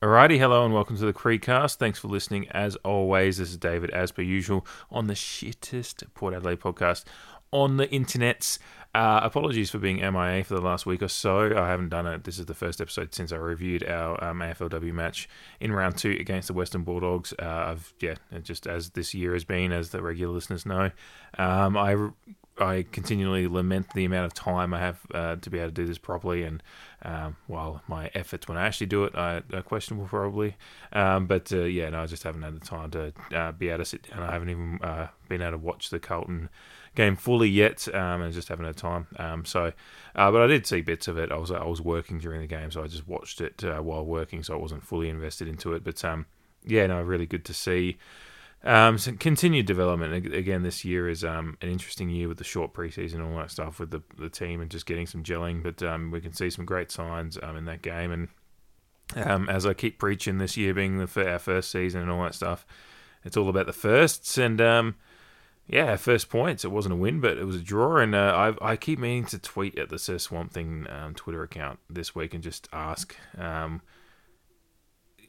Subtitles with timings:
[0.00, 1.74] Alrighty, hello and welcome to the Creekcast.
[1.74, 2.46] Thanks for listening.
[2.50, 7.02] As always, this is David, as per usual, on the shittest Port Adelaide podcast
[7.50, 8.60] on the internets.
[8.94, 11.46] Uh, apologies for being MIA for the last week or so.
[11.46, 12.22] I haven't done it.
[12.22, 16.16] This is the first episode since I reviewed our um, AFLW match in round two
[16.20, 17.34] against the Western Bulldogs.
[17.36, 20.92] Uh, I've yeah, just as this year has been, as the regular listeners know,
[21.38, 21.96] um, I
[22.60, 25.86] I continually lament the amount of time I have uh, to be able to do
[25.86, 26.62] this properly, and
[27.02, 30.56] um, while my efforts when I actually do it are, questionable, probably.
[30.92, 33.78] Um, but uh, yeah, no, I just haven't had the time to uh, be able
[33.78, 34.22] to sit down.
[34.22, 36.48] I haven't even uh, been able to watch the Carlton
[36.94, 39.06] game fully yet, um, and just haven't had time.
[39.16, 39.72] Um, so,
[40.16, 41.30] uh, but I did see bits of it.
[41.30, 44.04] I was I was working during the game, so I just watched it uh, while
[44.04, 45.84] working, so I wasn't fully invested into it.
[45.84, 46.26] But um,
[46.64, 47.98] yeah, no, really good to see.
[48.64, 52.72] Um, so continued development again this year is um, an interesting year with the short
[52.74, 55.62] preseason and all that stuff with the, the team and just getting some gelling.
[55.62, 58.10] But um, we can see some great signs um, in that game.
[58.10, 62.24] And um, as I keep preaching, this year being the our first season and all
[62.24, 62.66] that stuff,
[63.24, 64.36] it's all about the firsts.
[64.36, 64.96] And um,
[65.68, 66.64] yeah, first points.
[66.64, 67.98] It wasn't a win, but it was a draw.
[67.98, 71.78] And uh, I I keep meaning to tweet at the Sir Swamp Thing Twitter account
[71.88, 73.14] this week and just ask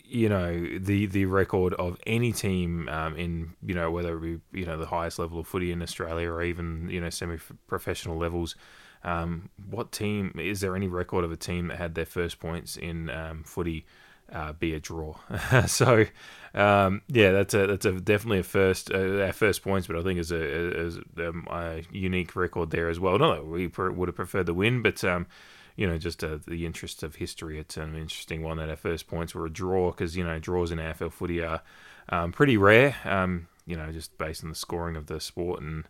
[0.10, 4.60] you know the the record of any team um, in you know whether it be
[4.60, 8.18] you know the highest level of footy in Australia or even you know semi professional
[8.18, 8.56] levels.
[9.04, 12.76] Um, what team is there any record of a team that had their first points
[12.76, 13.86] in um, footy
[14.32, 15.16] uh, be a draw?
[15.68, 16.06] so
[16.54, 20.02] um, yeah, that's a that's a definitely a first uh, our first points, but I
[20.02, 23.18] think is a, a, um, a unique record there as well.
[23.20, 25.28] No, we would have preferred the win, but um,
[25.75, 29.08] you know, just uh, the interest of history, it's an interesting one that our first
[29.08, 31.62] points were a draw because, you know, draws in AFL footy are
[32.09, 35.62] um, pretty rare, um, you know, just based on the scoring of the sport.
[35.62, 35.86] And,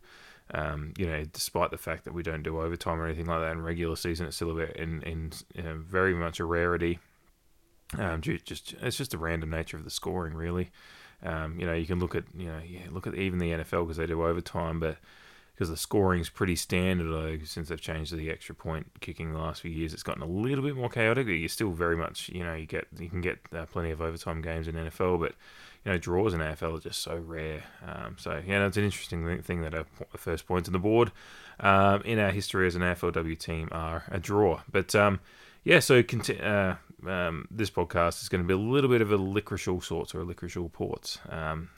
[0.53, 3.52] um, you know, despite the fact that we don't do overtime or anything like that
[3.52, 7.00] in regular season, it's still a bit in, in, in very much a rarity.
[7.97, 10.69] Um, just it's just the random nature of the scoring, really.
[11.23, 13.85] Um, you know, you can look at you know, yeah, look at even the NFL
[13.85, 14.97] because they do overtime, but
[15.59, 19.61] because the scoring's pretty standard though since they've changed the extra point kicking the last
[19.61, 22.45] few years it's gotten a little bit more chaotic But you're still very much you
[22.45, 25.34] know you get you can get uh, plenty of overtime games in NFL but
[25.84, 27.63] you know draws in AFL are just so rare.
[27.85, 29.85] Um, so yeah that's an interesting thing that our
[30.16, 31.11] first points on the board
[31.59, 34.61] um, in our history as an AFLW team are a draw.
[34.72, 35.19] But um,
[35.66, 39.11] yeah so conti- uh, um, this podcast is going to be a little bit of
[39.11, 41.19] a licorice all sorts or a licorice all ports.
[41.28, 41.69] Um,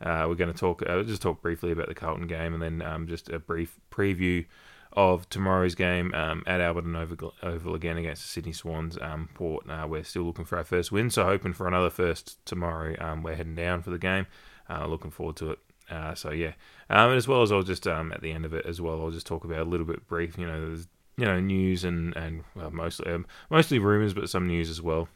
[0.00, 2.82] Uh, we're going to talk uh, just talk briefly about the Carlton game, and then
[2.82, 4.44] um, just a brief preview
[4.92, 8.98] of tomorrow's game um, at Alberton Oval, Oval, again against the Sydney Swans.
[9.00, 12.44] Um, Port, uh, we're still looking for our first win, so hoping for another first
[12.46, 12.94] tomorrow.
[12.98, 14.26] Um, we're heading down for the game.
[14.68, 15.58] Uh, looking forward to it.
[15.90, 16.52] Uh, so yeah,
[16.90, 19.10] um, as well as I'll just um, at the end of it as well, I'll
[19.10, 20.36] just talk about a little bit brief.
[20.36, 20.76] You know,
[21.16, 25.08] you know news and and well, mostly mostly rumours, but some news as well.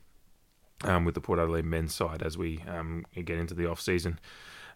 [0.82, 2.64] With the Port Adelaide men's side as we
[3.14, 4.18] get into the off season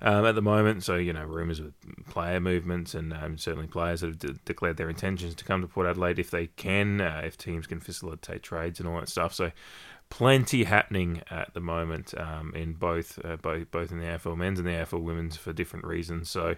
[0.04, 0.84] um, at the moment.
[0.84, 1.74] So, you know, rumours with
[2.08, 5.66] player movements and um, certainly players that have de- declared their intentions to come to
[5.66, 9.34] Port Adelaide if they can, uh, if teams can facilitate trades and all that stuff.
[9.34, 9.50] So,
[10.10, 14.60] plenty happening at the moment um, in both, uh, both both in the AFL men's
[14.60, 16.28] and the AFL women's for different reasons.
[16.28, 16.54] So,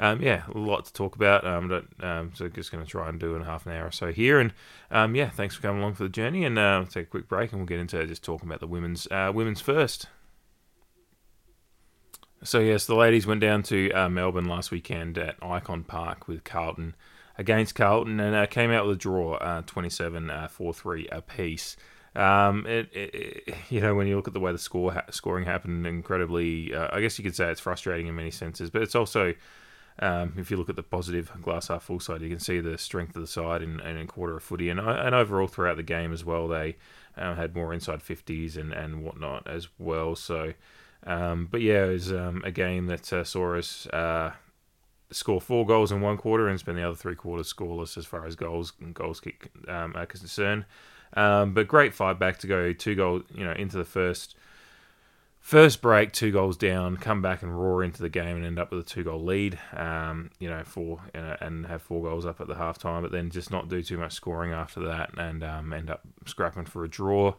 [0.00, 1.46] um, yeah, a lot to talk about.
[1.46, 4.12] Um, um, so just going to try and do in half an hour or so
[4.12, 4.40] here.
[4.40, 4.52] And
[4.90, 6.44] um, yeah, thanks for coming along for the journey.
[6.44, 9.06] And uh, take a quick break, and we'll get into just talking about the women's
[9.12, 10.08] uh, women's first.
[12.44, 16.44] So yes, the ladies went down to uh, Melbourne last weekend at Ikon Park with
[16.44, 16.94] Carlton
[17.36, 21.76] against Carlton and uh, came out with a draw, uh, 27 uh, 4 3 apiece.
[22.14, 25.46] Um, it, it, you know, when you look at the way the score ha- scoring
[25.46, 28.94] happened, incredibly, uh, I guess you could say it's frustrating in many senses, but it's
[28.94, 29.34] also,
[29.98, 32.78] um, if you look at the positive glass half full side, you can see the
[32.78, 35.82] strength of the side in, in a quarter of footy, and, and overall throughout the
[35.82, 36.76] game as well, they
[37.16, 40.14] uh, had more inside 50s and, and whatnot as well.
[40.14, 40.54] So,
[41.04, 44.32] um, but yeah, it was um, a game that uh, saw us uh,
[45.10, 48.26] score four goals in one quarter and spend the other three quarters scoreless as far
[48.26, 50.64] as goals and goals kick um, are concerned.
[51.14, 54.36] Um, but great fight back to go two goals, you know, into the first
[55.40, 58.70] first break, two goals down, come back and roar into the game and end up
[58.70, 59.58] with a two goal lead.
[59.74, 63.30] Um, you know, four and have four goals up at the half time, but then
[63.30, 66.88] just not do too much scoring after that and um, end up scrapping for a
[66.88, 67.34] draw.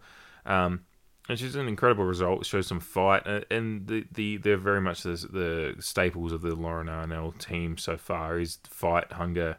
[0.46, 0.86] Um,
[1.30, 2.42] which is an incredible result.
[2.42, 6.42] It shows some fight, uh, and the, the they're very much the, the staples of
[6.42, 9.58] the Lauren Arnell team so far is fight, hunger,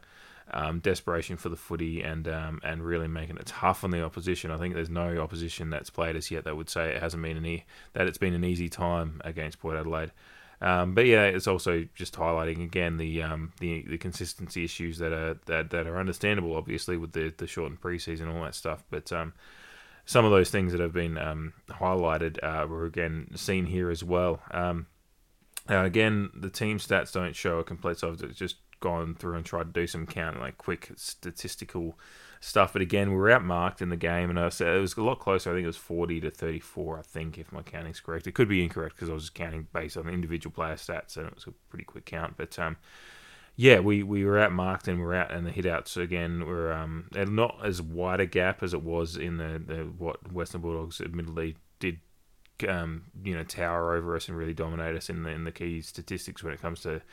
[0.51, 4.51] um, desperation for the footy, and um, and really making it tough on the opposition.
[4.51, 7.37] I think there's no opposition that's played us yet that would say it hasn't been
[7.37, 7.63] an e-
[7.93, 10.11] that it's been an easy time against Port Adelaide.
[10.59, 15.13] Um, but yeah, it's also just highlighting again the um, the, the consistency issues that
[15.13, 18.83] are that, that are understandable, obviously with the the shortened preseason and all that stuff.
[18.89, 19.31] But um,
[20.05, 24.03] some of those things that have been um, highlighted uh, were again seen here as
[24.03, 24.41] well.
[24.51, 24.87] Um,
[25.67, 27.99] again, the team stats don't show a complete.
[27.99, 31.97] So I've just gone through and tried to do some count, like quick statistical
[32.39, 32.73] stuff.
[32.73, 35.19] But again, we were outmarked in the game, and I said it was a lot
[35.19, 35.51] closer.
[35.51, 36.97] I think it was forty to thirty-four.
[36.97, 39.67] I think if my counting's correct, it could be incorrect because I was just counting
[39.71, 42.37] based on individual player stats, and it was a pretty quick count.
[42.37, 42.77] But um,
[43.61, 47.59] yeah, we, we were outmarked and we're out, and the hitouts again were um, not
[47.63, 51.99] as wide a gap as it was in the, the what Western Bulldogs admittedly did
[52.67, 55.79] um, you know tower over us and really dominate us in the in the key
[55.79, 57.03] statistics when it comes to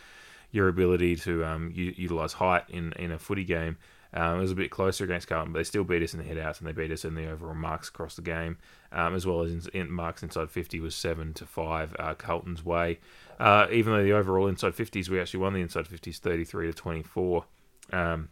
[0.50, 3.76] your ability to um, u- utilize height in in a footy game.
[4.14, 6.24] Um, it was a bit closer against Carlton, but they still beat us in the
[6.24, 8.56] hitouts and they beat us in the overall marks across the game,
[8.90, 12.64] um, as well as in, in, marks inside 50 was seven to five uh, Carlton's
[12.64, 13.00] way.
[13.38, 16.72] Uh, even though the overall inside 50s, we actually won the inside 50s 33 to
[16.72, 17.44] 24.
[17.92, 18.30] Um,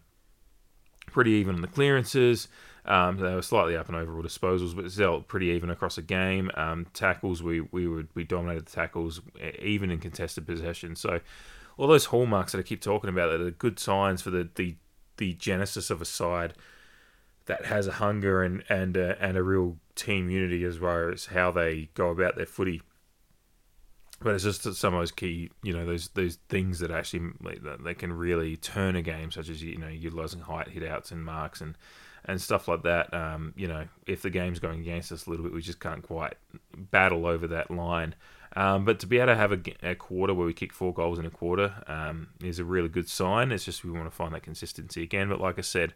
[1.07, 2.49] pretty even on the clearances.
[2.85, 6.51] Um, they were slightly up in overall disposals, but still pretty even across the game.
[6.55, 9.21] Um, tackles, we we would we dominated the tackles
[9.61, 10.95] even in contested possession.
[10.95, 11.21] So
[11.77, 14.77] all those hallmarks that I keep talking about that are good signs for the the,
[15.17, 16.55] the genesis of a side
[17.47, 21.27] that has a hunger and and uh, and a real team unity as far as
[21.27, 22.83] how they go about their footy.
[24.21, 27.33] But it's just some of those key, you know, those those things that actually
[27.63, 31.11] that they can really turn a game, such as you know utilizing height, hit outs,
[31.11, 31.77] and marks, and
[32.25, 33.13] and stuff like that.
[33.13, 36.03] Um, you know, if the game's going against us a little bit, we just can't
[36.03, 36.35] quite
[36.75, 38.15] battle over that line.
[38.57, 41.19] Um, but to be able to have a, a, quarter where we kick four goals
[41.19, 43.53] in a quarter um, is a really good sign.
[43.53, 45.29] It's just we want to find that consistency again.
[45.29, 45.93] But like I said,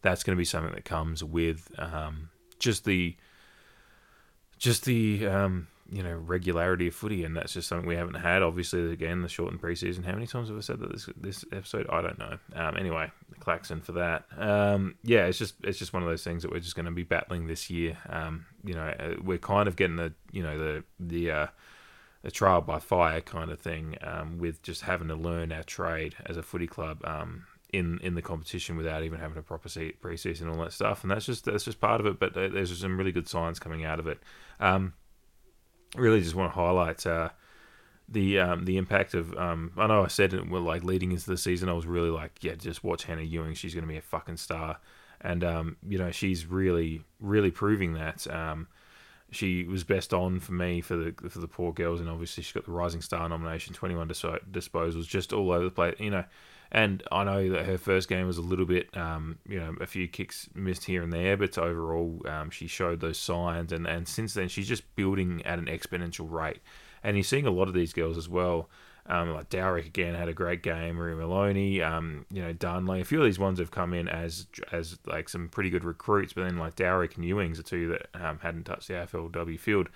[0.00, 2.30] that's going to be something that comes with um,
[2.60, 3.16] just the
[4.58, 8.42] just the um, you know regularity of footy, and that's just something we haven't had.
[8.42, 10.04] Obviously, again, the shortened preseason.
[10.04, 11.88] How many times have I said that this this episode?
[11.90, 12.38] I don't know.
[12.54, 13.10] Um, anyway,
[13.40, 14.24] klaxon for that.
[14.36, 16.92] Um, yeah, it's just it's just one of those things that we're just going to
[16.92, 17.98] be battling this year.
[18.62, 21.46] You know, uh, we're kind of getting the you know the the uh,
[22.22, 26.16] the trial by fire kind of thing um, with just having to learn our trade
[26.26, 27.00] as a footy club.
[27.04, 31.02] Um, in, in the competition without even having a proper preseason and all that stuff,
[31.02, 32.18] and that's just that's just part of it.
[32.18, 34.18] But there's some really good signs coming out of it.
[34.58, 34.94] Um,
[35.96, 37.30] really just want to highlight uh,
[38.08, 39.34] the um, the impact of.
[39.36, 42.10] Um, I know I said it well, like leading into the season, I was really
[42.10, 43.54] like, yeah, just watch Hannah Ewing.
[43.54, 44.78] She's going to be a fucking star,
[45.20, 48.26] and um, you know she's really really proving that.
[48.32, 48.68] Um,
[49.30, 52.54] she was best on for me for the for the poor girls, and obviously she
[52.54, 55.96] got the Rising Star nomination, twenty one disposals, just all over the place.
[55.98, 56.24] You know,
[56.70, 59.86] and I know that her first game was a little bit, um, you know, a
[59.86, 63.72] few kicks missed here and there, but overall um, she showed those signs.
[63.72, 66.60] And, and since then, she's just building at an exponential rate.
[67.02, 68.68] And you're seeing a lot of these girls as well.
[69.08, 70.96] Um, like Dowrick again had a great game.
[70.96, 73.00] Maria Moloney, um, you know, Darnley.
[73.00, 76.34] A few of these ones have come in as as like some pretty good recruits,
[76.34, 79.88] but then like Dowrick and Ewings are two that um, hadn't touched the AFLW field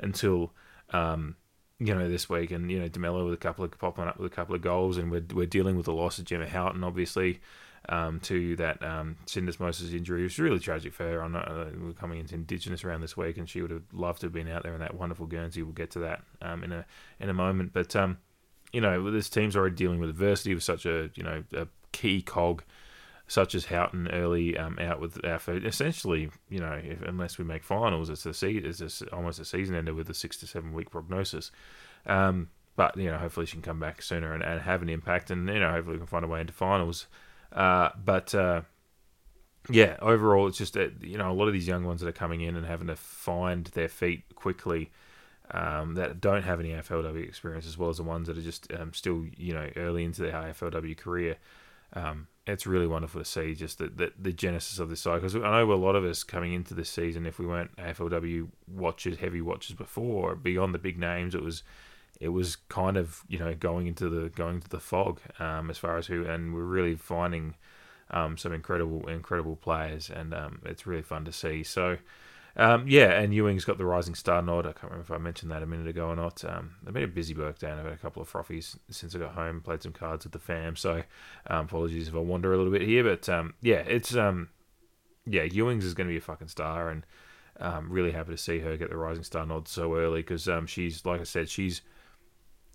[0.00, 0.52] until
[0.90, 1.36] um,
[1.78, 4.32] you know, this week, and you know, Demelo with a couple of popping up with
[4.32, 7.40] a couple of goals, and we're we're dealing with the loss of Gemma Houghton, obviously,
[7.88, 10.20] um, to that um, syndesmosis injury.
[10.20, 11.22] It was really tragic for her.
[11.22, 14.26] I uh, we're coming into Indigenous round this week, and she would have loved to
[14.26, 15.62] have been out there in that wonderful Guernsey.
[15.62, 16.86] We'll get to that um, in a
[17.20, 18.18] in a moment, but um,
[18.76, 22.20] you know, this team's already dealing with adversity with such a you know a key
[22.20, 22.62] cog
[23.26, 27.64] such as Houghton early um, out with our essentially, you know, if, unless we make
[27.64, 30.74] finals, it's a se- it's a, almost a season ender with a six to seven
[30.74, 31.50] week prognosis.
[32.04, 35.30] Um, but you know, hopefully she can come back sooner and, and, have an impact,
[35.30, 37.06] and you know, hopefully we can find a way into finals.
[37.50, 38.60] Uh, but uh,
[39.70, 42.12] yeah, overall, it's just that you know a lot of these young ones that are
[42.12, 44.90] coming in and having to find their feet quickly.
[45.52, 48.72] Um, that don't have any AFLW experience, as well as the ones that are just
[48.72, 51.36] um, still, you know, early into their AFLW career.
[51.92, 55.34] Um, it's really wonderful to see just the, the, the genesis of this side because
[55.34, 59.18] I know a lot of us coming into this season, if we weren't AFLW watchers,
[59.18, 61.62] heavy watchers before, beyond the big names, it was
[62.20, 65.78] it was kind of you know going into the going to the fog um, as
[65.78, 67.54] far as who, and we're really finding
[68.10, 71.62] um, some incredible incredible players, and um, it's really fun to see.
[71.62, 71.98] So
[72.56, 74.66] um, yeah, and Ewing's got the Rising Star nod.
[74.66, 76.42] I can't remember if I mentioned that a minute ago or not.
[76.44, 79.14] Um, I've been a busy work day and I've had a couple of frothies since
[79.14, 80.74] I got home, played some cards with the fam.
[80.74, 81.02] So
[81.48, 83.04] um, apologies if I wander a little bit here.
[83.04, 84.48] But um, yeah, it's um,
[85.26, 86.88] yeah, Ewing's is going to be a fucking star.
[86.88, 87.04] And
[87.60, 90.66] um, really happy to see her get the Rising Star nod so early because um,
[90.66, 91.82] she's, like I said, she's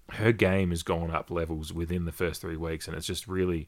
[0.09, 2.87] her game has gone up levels within the first three weeks.
[2.87, 3.67] And it's just really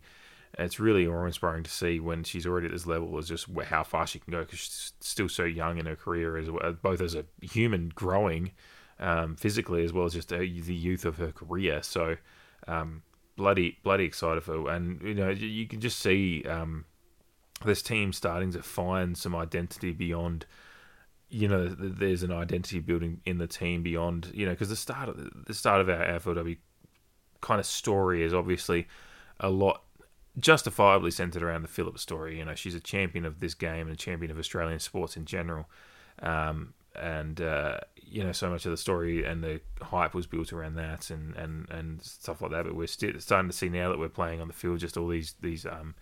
[0.58, 4.06] it's really awe-inspiring to see when she's already at this level is just how far
[4.06, 7.16] she can go because she's still so young in her career as well, both as
[7.16, 8.52] a human growing
[9.00, 11.82] um, physically as well as just the youth of her career.
[11.82, 12.18] So
[12.68, 13.02] um,
[13.36, 14.70] bloody bloody excited for her.
[14.70, 16.86] and you know you can just see um,
[17.66, 20.46] this team starting to find some identity beyond
[21.34, 25.10] you know, there's an identity building in the team beyond, you know, because the start
[25.10, 26.58] of the start of our AFLW
[27.42, 28.88] kind of story is obviously
[29.40, 29.83] a lot
[30.40, 32.38] justifiably centered around the Phillips story.
[32.38, 35.26] You know, she's a champion of this game and a champion of Australian sports in
[35.26, 35.70] general.
[36.22, 40.54] Um, and uh, you know, so much of the story and the hype was built
[40.54, 42.66] around that and, and, and stuff like that.
[42.66, 45.36] But we're starting to see now that we're playing on the field just all these
[45.42, 45.96] these um,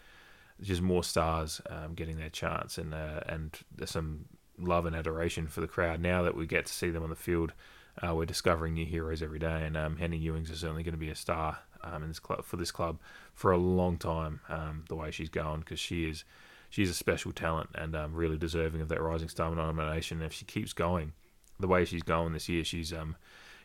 [0.61, 4.25] just more stars um, getting their chance and uh, and some
[4.57, 7.15] love and adoration for the crowd now that we get to see them on the
[7.15, 7.53] field.
[8.01, 11.09] Uh, we're discovering new heroes every day, and um, Ewings is certainly going to be
[11.09, 12.99] a star um, in this club for this club
[13.33, 14.41] for a long time.
[14.49, 16.23] Um, the way she's going, because she is
[16.69, 20.17] she's a special talent and um, really deserving of that Rising Star nomination.
[20.17, 21.13] And if she keeps going
[21.59, 23.15] the way she's going this year, she's um,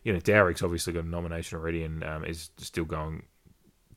[0.02, 3.24] you know, Dowrick's obviously got a nomination already and um, is still going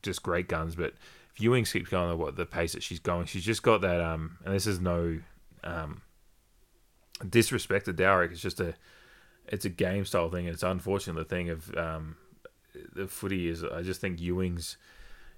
[0.01, 0.75] just great guns.
[0.75, 0.93] But
[1.35, 4.01] if Ewings keeps going at what the pace that she's going, she's just got that.
[4.01, 5.19] Um, and this is no
[5.63, 6.01] um,
[7.27, 8.31] disrespect to Dowrick.
[8.31, 8.73] It's just a
[9.47, 10.47] it's a game style thing.
[10.47, 12.17] It's unfortunate the thing of um,
[12.93, 13.63] the footy is.
[13.63, 14.75] I just think Ewings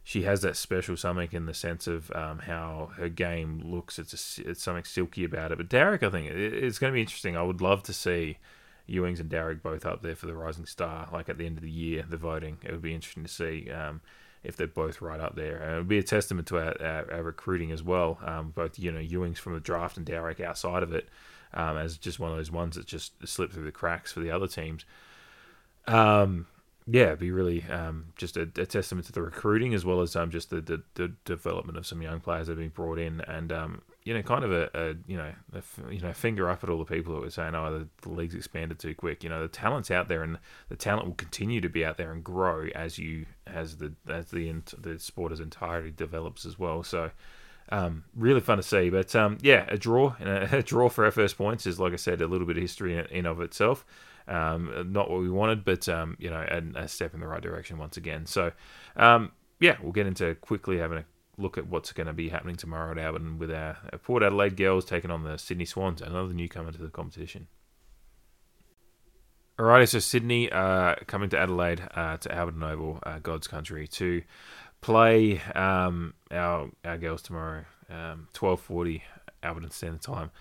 [0.04, 4.00] she has that special something in the sense of um, how her game looks.
[4.00, 5.58] It's a, it's something silky about it.
[5.58, 7.38] But Dowrick, I think it, it's going to be interesting.
[7.38, 8.38] I would love to see
[8.90, 11.64] Ewings and Dowrick both up there for the Rising Star, like at the end of
[11.64, 12.58] the year, the voting.
[12.64, 14.02] It would be interesting to see um,
[14.44, 15.58] if they're both right up there.
[15.58, 18.18] And it would be a testament to our, our, our recruiting as well.
[18.26, 21.10] Um, both you know Ewings from the draft and Dowrick outside of it,
[21.54, 24.32] um, as just one of those ones that just slipped through the cracks for the
[24.32, 24.84] other teams.
[25.88, 26.48] Um,
[26.94, 30.14] yeah, it'd be really um, just a, a, testament to the recruiting as well as
[30.18, 33.22] um, just the, the, the, development of some young players that have been brought in,
[33.22, 36.66] and um, you know, kind of a, a you know, a, you know, finger up
[36.66, 39.30] at all the people that were saying, "Oh, the, the, league's expanded too quick." You
[39.30, 42.22] know, the talent's out there, and the talent will continue to be out there and
[42.22, 46.84] grow as you as the as the the sport as entirety develops as well.
[46.84, 47.12] So.
[47.74, 51.12] Um, really fun to see, but um, yeah, a draw a, a draw for our
[51.12, 53.86] first points is, like I said, a little bit of history in, in of itself.
[54.28, 57.42] Um, not what we wanted, but um, you know, a, a, step in the right
[57.42, 58.26] direction once again.
[58.26, 58.52] So,
[58.96, 61.06] um, yeah, we'll get into quickly having a
[61.38, 64.86] look at what's going to be happening tomorrow at Alberton with our, Port Adelaide girls
[64.86, 67.48] taking on the Sydney Swans, another newcomer to the competition.
[69.58, 74.24] Alrighty, so Sydney uh, coming to Adelaide uh, to Alberton Oval, uh, God's country, to
[74.82, 79.04] play um, our our girls tomorrow, um, twelve forty
[79.44, 80.32] Alberton Standard Time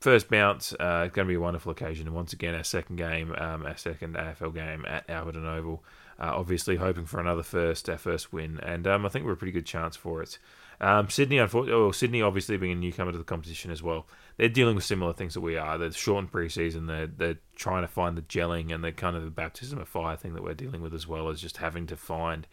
[0.00, 2.06] first bounce, uh, going to be a wonderful occasion.
[2.06, 5.82] And once again, our second game, um, our second AFL game at Alberton Oval.
[6.20, 9.36] Uh, obviously, hoping for another first, our first win, and um, I think we're a
[9.36, 10.38] pretty good chance for it.
[10.80, 14.48] Um, Sydney, unfortunately, well, Sydney obviously being a newcomer to the competition as well, they're
[14.48, 15.78] dealing with similar things that we are.
[15.78, 16.86] They're shortened preseason.
[16.86, 20.16] They're they're trying to find the gelling and the kind of the baptism of fire
[20.16, 22.46] thing that we're dealing with as well as just having to find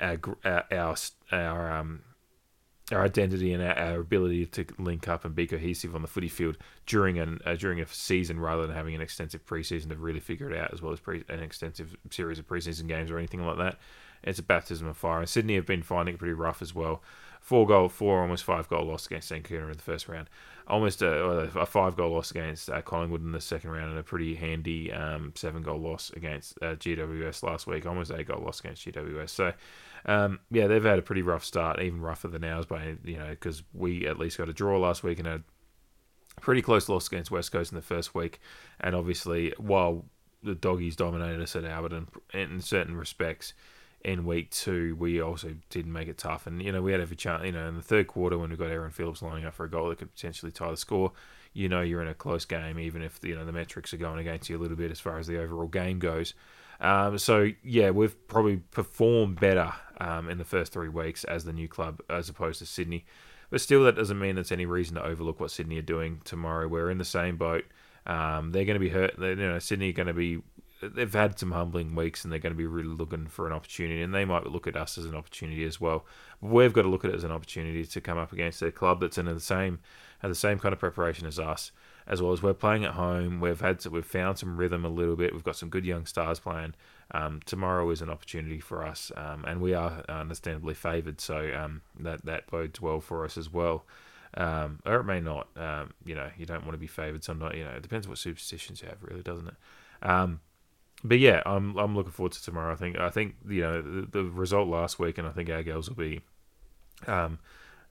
[0.00, 0.96] our our our,
[1.32, 2.02] our um,
[2.92, 6.28] our identity and our, our, ability to link up and be cohesive on the footy
[6.28, 10.20] field during an uh, during a season rather than having an extensive preseason to really
[10.20, 13.44] figure it out as well as pre- an extensive series of preseason games or anything
[13.44, 13.78] like that.
[14.22, 15.20] It's a baptism of fire.
[15.20, 17.02] And Sydney have been finding it pretty rough as well.
[17.40, 20.30] Four goal, four almost five goal loss against St Kilda in the first round.
[20.66, 21.12] Almost a,
[21.58, 24.90] a five goal loss against uh, Collingwood in the second round, and a pretty handy
[24.90, 27.84] um, seven goal loss against uh, GWS last week.
[27.84, 29.28] Almost eight goal loss against GWS.
[29.28, 29.52] So
[30.06, 33.30] um, yeah, they've had a pretty rough start, even rougher than ours, by you know,
[33.30, 35.42] because we at least got a draw last week and a
[36.40, 38.40] pretty close loss against West Coast in the first week,
[38.80, 40.04] and obviously while
[40.42, 43.54] the doggies dominated us at Alberton in certain respects.
[44.04, 47.16] In week two, we also didn't make it tough, and you know we had every
[47.16, 47.42] chance.
[47.42, 49.70] You know, in the third quarter, when we got Erin Phillips lining up for a
[49.70, 51.12] goal that could potentially tie the score,
[51.54, 54.18] you know you're in a close game, even if you know the metrics are going
[54.18, 56.34] against you a little bit as far as the overall game goes.
[56.80, 61.52] Um, so yeah, we've probably performed better um, in the first three weeks as the
[61.52, 63.06] new club as opposed to Sydney.
[63.50, 66.66] But still, that doesn't mean there's any reason to overlook what Sydney are doing tomorrow.
[66.66, 67.64] We're in the same boat.
[68.06, 69.14] Um, they're going to be hurt.
[69.18, 70.40] They're, you know, Sydney are going to be.
[70.82, 74.02] They've had some humbling weeks, and they're going to be really looking for an opportunity.
[74.02, 76.04] And they might look at us as an opportunity as well.
[76.40, 79.00] We've got to look at it as an opportunity to come up against a club
[79.00, 79.78] that's in the same,
[80.18, 81.72] has the same kind of preparation as us
[82.06, 83.40] as well as we're playing at home.
[83.40, 85.32] We've had to, we've found some rhythm a little bit.
[85.32, 86.74] We've got some good young stars playing.
[87.12, 91.20] Um, tomorrow is an opportunity for us, um, and we are understandably favoured.
[91.20, 93.84] So um, that that bodes well for us as well.
[94.36, 95.48] Um, or it may not.
[95.56, 97.24] Um, you know, you don't want to be favoured.
[97.24, 99.54] Sometimes, you know, it depends what superstitions you have, really, doesn't it?
[100.02, 100.40] Um,
[101.04, 102.72] but yeah, I'm I'm looking forward to tomorrow.
[102.72, 105.62] I think I think you know the, the result last week, and I think our
[105.62, 106.22] girls will be
[107.06, 107.38] um,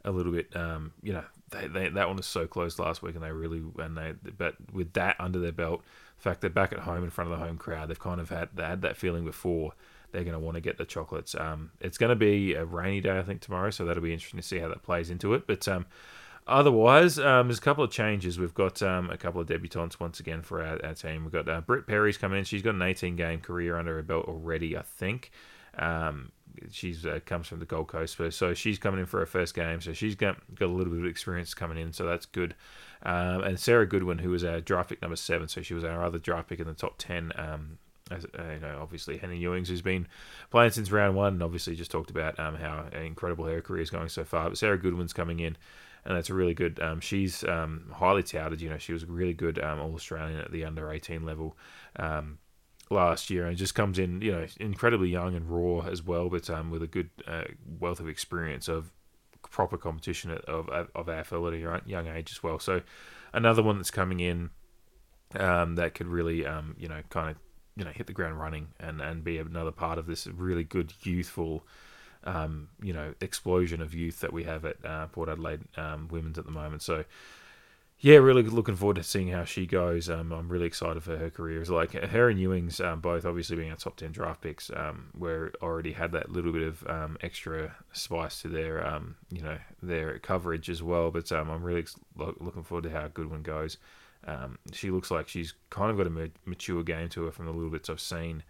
[0.06, 3.16] a little bit, um, you know, they, they, that one was so close last week,
[3.16, 5.84] and they really and they but with that under their belt,
[6.18, 8.30] the fact they're back at home in front of the home crowd, they've kind of
[8.30, 9.74] had they had that feeling before.
[10.12, 11.34] They're going to want to get the chocolates.
[11.34, 14.40] Um, it's going to be a rainy day, I think, tomorrow, so that'll be interesting
[14.40, 15.48] to see how that plays into it.
[15.48, 15.88] But um,
[16.46, 18.38] Otherwise, um, there's a couple of changes.
[18.38, 21.24] We've got um, a couple of debutantes once again for our, our team.
[21.24, 22.46] We've got uh, Britt Perry's coming in.
[22.46, 25.32] She's got an 18 game career under her belt already, I think.
[25.78, 26.32] Um,
[26.70, 29.82] she's uh, comes from the Gold Coast, so she's coming in for her first game.
[29.82, 32.56] So she's got got a little bit of experience coming in, so that's good.
[33.04, 36.04] Um, and Sarah Goodwin, who was our draft pick number seven, so she was our
[36.04, 37.32] other draft pick in the top ten.
[37.36, 37.78] Um,
[38.12, 40.08] as, uh, you know, obviously Hannah Ewings, who's been
[40.52, 43.90] playing since round one, and obviously just talked about um, how incredible her career is
[43.90, 44.50] going so far.
[44.50, 45.58] But Sarah Goodwin's coming in
[46.06, 46.80] and that's a really good.
[46.82, 48.62] Um, she's um, highly touted.
[48.62, 51.58] You know, she was a really good um, All Australian at the under eighteen level
[51.96, 52.40] um,
[52.90, 56.50] last year, and just comes in, you know, incredibly young and raw as well, but
[56.50, 57.44] um, with a good uh,
[57.80, 58.92] wealth of experience of
[59.50, 62.60] proper competition of of AFL at a young age as well.
[62.60, 62.82] So
[63.34, 64.50] another one that's coming in
[65.36, 66.40] um, that could really,
[66.78, 67.38] you know, kind of
[67.76, 70.94] you know hit the ground running and and be another part of this really good
[71.04, 71.66] youthful
[72.26, 76.38] um, you know, explosion of youth that we have at uh, Port Adelaide um, Women's
[76.38, 76.82] at the moment.
[76.82, 77.06] So,
[78.00, 80.10] yeah, really looking forward to seeing how she goes.
[80.10, 81.62] Um, I'm really excited for her career.
[81.62, 85.10] It's like her and Ewing's, um, both obviously being our top ten draft picks, um,
[85.18, 89.58] were already had that little bit of um, extra spice to their, um, you know,
[89.82, 91.12] their coverage as well.
[91.12, 91.86] But um, I'm really
[92.18, 93.78] looking forward to how Goodwin goes.
[94.26, 97.52] Um, she looks like she's kind of got a mature game to her from the
[97.52, 98.44] little bits I've seen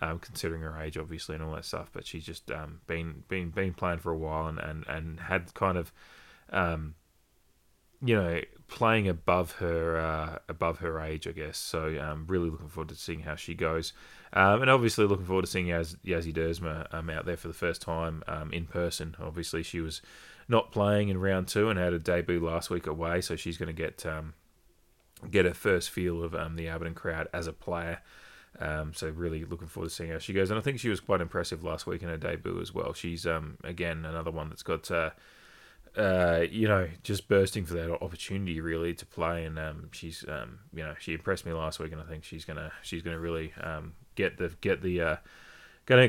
[0.00, 1.90] um, considering her age, obviously, and all that stuff.
[1.92, 5.52] But she's just um, been been been playing for a while and and, and had
[5.54, 5.92] kind of,
[6.50, 6.94] um,
[8.02, 11.58] you know, playing above her uh, above her age, I guess.
[11.58, 13.92] So um, really looking forward to seeing how she goes,
[14.32, 17.54] um, and obviously looking forward to seeing Yaz, Yazzie Duursma um, out there for the
[17.54, 19.16] first time um, in person.
[19.20, 20.00] Obviously, she was
[20.48, 23.66] not playing in round two and had a debut last week away, so she's going
[23.66, 24.06] to get
[25.30, 28.00] get her first feel of the Alberton crowd as a player.
[28.60, 30.50] Um, so really looking forward to seeing how she goes.
[30.50, 32.92] And I think she was quite impressive last week in her debut as well.
[32.92, 35.10] She's um, again another one that's got uh,
[35.96, 39.44] uh, you know just bursting for that opportunity really to play.
[39.44, 42.44] And um, she's um, you know she impressed me last week, and I think she's
[42.44, 45.16] gonna she's gonna really um, get the get the uh,
[45.86, 46.08] gonna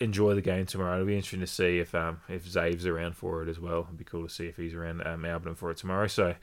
[0.00, 0.94] enjoy the game tomorrow.
[0.94, 3.82] It'll be interesting to see if um, if Zave's around for it as well.
[3.82, 6.06] It'd be cool to see if he's around um, Alberton for it tomorrow.
[6.06, 6.34] So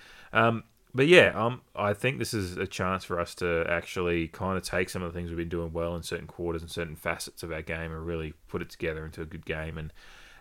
[0.96, 4.64] but yeah, um, I think this is a chance for us to actually kind of
[4.64, 7.44] take some of the things we've been doing well in certain quarters and certain facets
[7.44, 9.92] of our game and really put it together into a good game and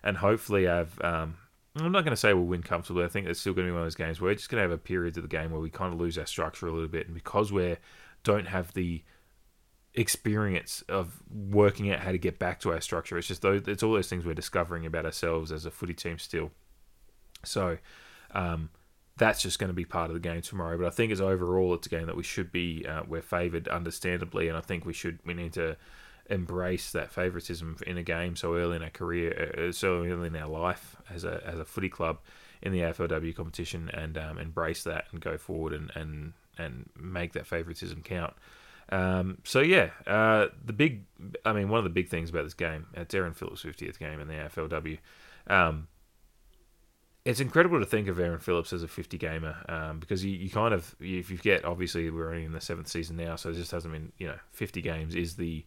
[0.04, 1.00] and hopefully have.
[1.02, 1.38] Um,
[1.76, 3.04] I'm not going to say we'll win comfortably.
[3.04, 4.58] I think it's still going to be one of those games where we're just going
[4.58, 6.72] to have a period of the game where we kind of lose our structure a
[6.72, 7.76] little bit, and because we
[8.22, 9.02] don't have the
[9.94, 13.82] experience of working out how to get back to our structure, it's just those, it's
[13.82, 16.52] all those things we're discovering about ourselves as a footy team still.
[17.42, 17.78] So.
[18.30, 18.70] Um,
[19.16, 20.76] that's just going to be part of the game tomorrow.
[20.76, 23.68] But I think as overall, it's a game that we should be uh, we're favoured,
[23.68, 25.76] understandably, and I think we should we need to
[26.30, 30.36] embrace that favouritism in a game so early in our career, uh, so early in
[30.36, 32.18] our life as a as a footy club
[32.62, 37.32] in the AFLW competition, and um, embrace that and go forward and and and make
[37.34, 38.34] that favouritism count.
[38.90, 41.04] Um, so yeah, uh, the big,
[41.44, 44.20] I mean, one of the big things about this game, it's Erin Phillips' 50th game
[44.20, 44.98] in the AFLW.
[45.46, 45.88] Um,
[47.24, 50.50] it's incredible to think of Erin Phillips as a 50 gamer um, because you, you
[50.50, 53.54] kind of if you get obviously we're only in the seventh season now, so it
[53.54, 55.64] just hasn't been you know 50 games is the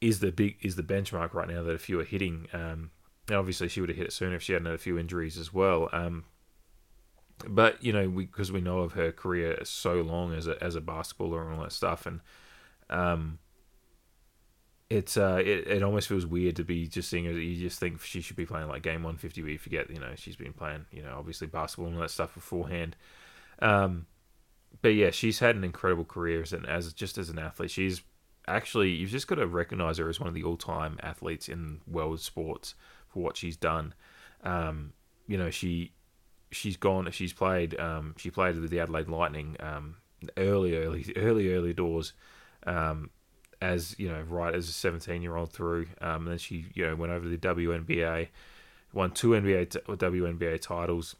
[0.00, 2.48] is the big is the benchmark right now that if you are hitting.
[2.52, 2.90] Um,
[3.30, 5.52] obviously, she would have hit it sooner if she hadn't had a few injuries as
[5.52, 5.88] well.
[5.92, 6.24] Um,
[7.46, 10.74] but you know, because we, we, know of her career so long as a as
[10.74, 12.20] a basketballer and all that stuff, and
[12.88, 13.38] um,
[14.88, 18.00] it's uh it, it almost feels weird to be just seeing her you just think
[18.00, 20.84] she should be playing like game 150 but you forget you know she's been playing
[20.92, 22.96] you know obviously basketball and all that stuff beforehand.
[23.60, 24.06] Um
[24.82, 27.70] but yeah she's had an incredible career as an as just as an athlete.
[27.70, 28.02] She's
[28.46, 32.20] actually you've just got to recognize her as one of the all-time athletes in world
[32.20, 32.76] sports
[33.08, 33.92] for what she's done.
[34.44, 34.92] Um
[35.26, 35.94] you know she
[36.52, 39.96] she's gone she's played um she played with the Adelaide Lightning um
[40.36, 42.12] early early early early doors.
[42.64, 43.10] Um
[43.60, 45.86] as you know, right as a 17 year old through.
[46.00, 48.28] Um, and then she, you know, went over to the WNBA,
[48.92, 51.16] won two NBA t- WNBA titles.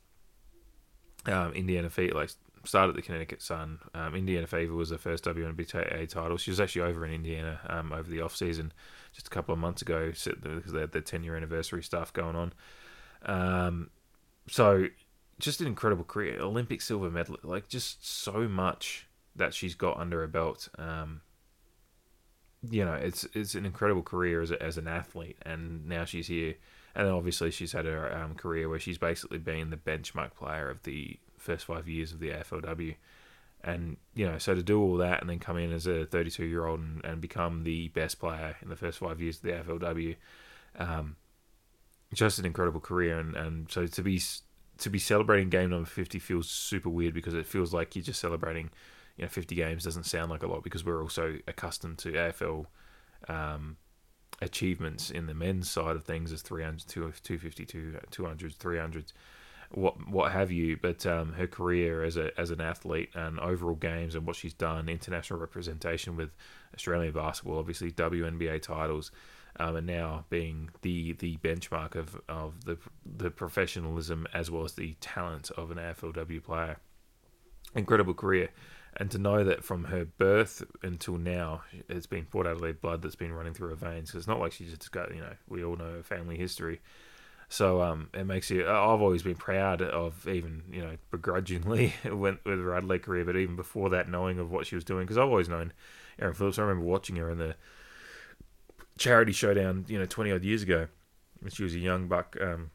[1.27, 2.31] Um, Indiana Fever, like
[2.64, 3.79] started at the Connecticut Sun.
[3.94, 6.37] Um, Indiana Fever was the first WNBA title.
[6.37, 8.72] She was actually over in Indiana um, over the off season
[9.12, 12.37] just a couple of months ago because they had their 10 year anniversary stuff going
[12.37, 12.53] on.
[13.25, 13.90] Um,
[14.49, 14.87] so
[15.38, 20.20] just an incredible career, Olympic silver medal, like just so much that she's got under
[20.20, 20.68] her belt.
[20.79, 21.22] Um,
[22.70, 26.29] you know, it's it's an incredible career as, a, as an athlete, and now she's
[26.29, 26.55] here.
[26.94, 30.83] And obviously she's had her um, career where she's basically been the benchmark player of
[30.85, 32.96] the first five years of the AFLW.
[33.62, 36.44] And, you know, so to do all that and then come in as a 32
[36.44, 39.50] year old and, and become the best player in the first five years of the
[39.50, 40.16] AFLW,
[40.79, 41.16] um,
[42.14, 43.18] just an incredible career.
[43.18, 44.20] And, and so to be
[44.79, 48.20] to be celebrating game number 50 feels super weird because it feels like you're just
[48.20, 48.70] celebrating
[49.16, 52.66] you know 50 games doesn't sound like a lot because we're also accustomed to AFL
[53.29, 53.76] um,
[54.42, 59.12] achievements in the men's side of things as 300 250 200s 300s
[59.70, 63.74] what what have you but um, her career as a as an athlete and overall
[63.74, 66.31] games and what she's done international representation with
[66.74, 69.11] Australian basketball obviously WNBA titles
[69.59, 74.72] um, and now being the the benchmark of, of the the professionalism as well as
[74.72, 76.76] the talent of an AFLW player.
[77.74, 78.50] Incredible career,
[78.98, 83.14] and to know that from her birth until now, it's been Port Adelaide blood that's
[83.14, 84.11] been running through her veins.
[84.11, 86.80] Cause it's not like she's just got you know we all know her family history.
[87.48, 88.66] So um, it makes you.
[88.66, 93.37] I've always been proud of, even you know, begrudgingly went with her Adelaide career, but
[93.37, 95.72] even before that, knowing of what she was doing, because I've always known
[96.18, 96.59] Erin Phillips.
[96.59, 97.54] I remember watching her in the
[98.98, 100.88] charity showdown, you know, 20 odd years ago.
[101.40, 102.70] When she was a young buck um,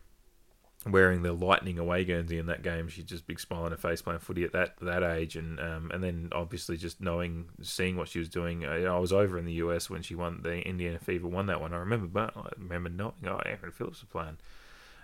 [0.85, 2.87] wearing the lightning away Guernsey in that game.
[2.87, 5.91] She just big smile on her face playing footy at that that age, and um,
[5.93, 8.65] and then obviously just knowing, seeing what she was doing.
[8.65, 11.61] I, I, was over in the US when she won the Indiana Fever, won that
[11.61, 11.73] one.
[11.73, 14.37] I remember, but I remember knowing, oh, Erin Phillips was playing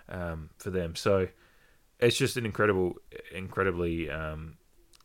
[0.08, 0.96] um, for them.
[0.96, 1.28] So
[2.00, 2.96] it's just an incredible,
[3.32, 4.56] incredibly um,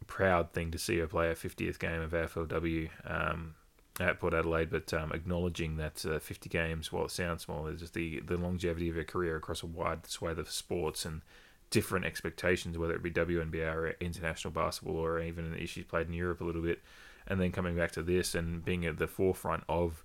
[0.08, 2.90] proud thing to see her play her 50th game of AFLW.
[3.06, 3.56] Um,
[4.00, 7.80] at Port Adelaide, but um, acknowledging that uh, 50 games, while it sounds small, is
[7.80, 11.22] just the, the longevity of her career across a wide swathe of sports and
[11.70, 16.42] different expectations, whether it be WNBA or international basketball or even she's played in Europe
[16.42, 16.82] a little bit,
[17.28, 20.04] and then coming back to this and being at the forefront of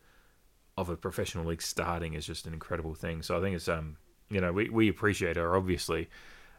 [0.77, 3.20] of a professional league starting is just an incredible thing.
[3.20, 3.96] So I think it's um
[4.31, 6.09] you know we, we appreciate her obviously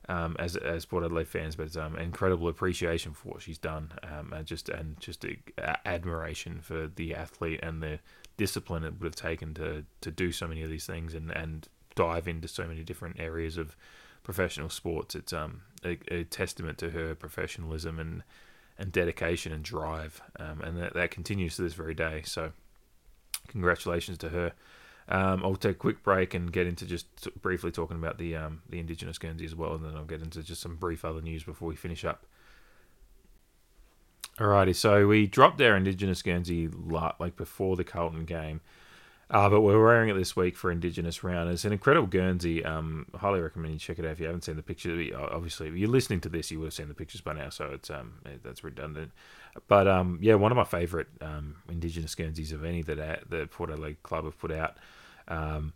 [0.10, 4.34] um, as as Port Adelaide fans, but um, incredible appreciation for what she's done, um,
[4.34, 5.38] and just and just a
[5.88, 8.00] admiration for the athlete and the
[8.36, 11.70] discipline it would have taken to to do so many of these things and and
[11.96, 13.76] dive into so many different areas of
[14.24, 15.14] professional sports.
[15.14, 18.24] It's um a, a testament to her professionalism and
[18.80, 22.24] and dedication and drive, um, and that that continues to this very day.
[22.26, 22.54] So,
[23.48, 24.54] congratulations to her.
[25.10, 27.08] Um, I'll take a quick break and get into just
[27.42, 30.44] briefly talking about the um, the Indigenous Guernsey as well, and then I'll get into
[30.44, 32.26] just some brief other news before we finish up.
[34.38, 38.62] Alrighty, so we dropped our Indigenous Guernsey lot like before the Carlton game,
[39.32, 41.50] uh, but we're wearing it this week for Indigenous round.
[41.50, 42.64] It's an incredible Guernsey.
[42.64, 45.12] Um, highly recommend you check it out if you haven't seen the pictures.
[45.14, 47.72] Obviously, if you're listening to this, you would have seen the pictures by now, so
[47.74, 49.12] it's um that's redundant.
[49.68, 53.48] But um yeah, one of my favourite um Indigenous Guernseys of any that uh, the
[53.48, 54.78] Port Adelaide Club have put out.
[55.30, 55.74] Um,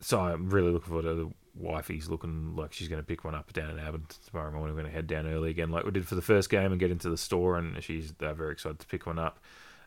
[0.00, 3.34] so I'm really looking forward to the wifey's looking like she's going to pick one
[3.34, 4.74] up down in Abbott tomorrow morning.
[4.74, 6.80] We're going to head down early again, like we did for the first game, and
[6.80, 7.56] get into the store.
[7.56, 9.38] And she's uh, very excited to pick one up.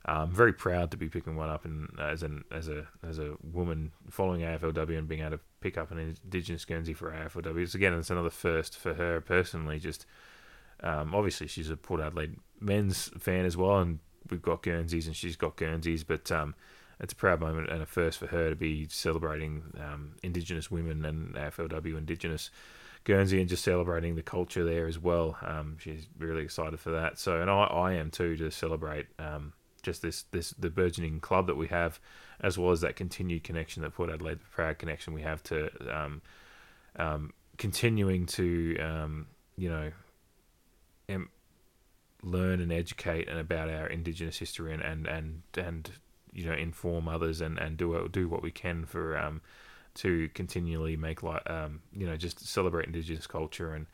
[0.08, 3.36] I'm very proud to be picking one up, and as an as a as a
[3.42, 7.64] woman following AFLW and being able to pick up an Indigenous Guernsey for AFLW.
[7.64, 9.80] It's again, it's another first for her personally.
[9.80, 10.06] Just
[10.82, 13.98] um, obviously, she's a Port Adelaide men's fan as well, and
[14.30, 16.54] we've got Guernseys, and she's got Guernseys, but um,
[17.00, 21.06] it's a proud moment and a first for her to be celebrating um, Indigenous women
[21.06, 22.50] and AFLW Indigenous
[23.04, 25.38] Guernsey and just celebrating the culture there as well.
[25.42, 27.20] Um, she's really excited for that.
[27.20, 29.54] So, and I, I am too to celebrate um,
[29.84, 32.00] just this this the burgeoning club that we have,
[32.40, 35.70] as well as that continued connection that Port Adelaide, the proud connection we have to
[35.96, 36.22] um,
[36.96, 39.28] um, continuing to um,
[39.58, 39.92] you know.
[42.24, 45.92] learn and educate and about our indigenous history and, and, and, and
[46.36, 49.42] you know inform others and and do do what we can for um
[49.94, 53.88] to continually make like um you know just celebrate indigenous culture and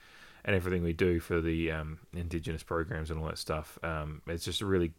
[0.43, 3.77] and everything we do for the um, indigenous programs and all that stuff.
[3.83, 4.93] Um, it's just really,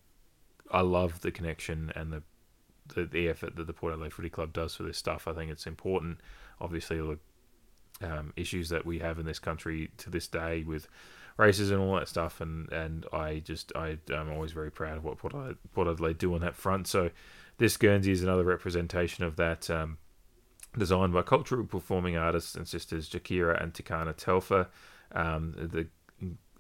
[0.71, 2.23] I love the connection and the,
[2.95, 5.27] the, the effort that the Port Adelaide Footy Club does for this stuff.
[5.27, 6.19] I think it's important.
[6.61, 7.19] Obviously, the
[8.07, 10.87] um, issues that we have in this country to this day with
[11.37, 15.05] races and all that stuff, and and I just I am always very proud of
[15.05, 16.87] what Port Adelaide, Port Adelaide do on that front.
[16.87, 17.11] So
[17.59, 19.69] this Guernsey is another representation of that.
[19.71, 19.99] Um,
[20.79, 24.69] designed by cultural performing artists and sisters Jakira and Tikana Telfer,
[25.15, 25.87] um, the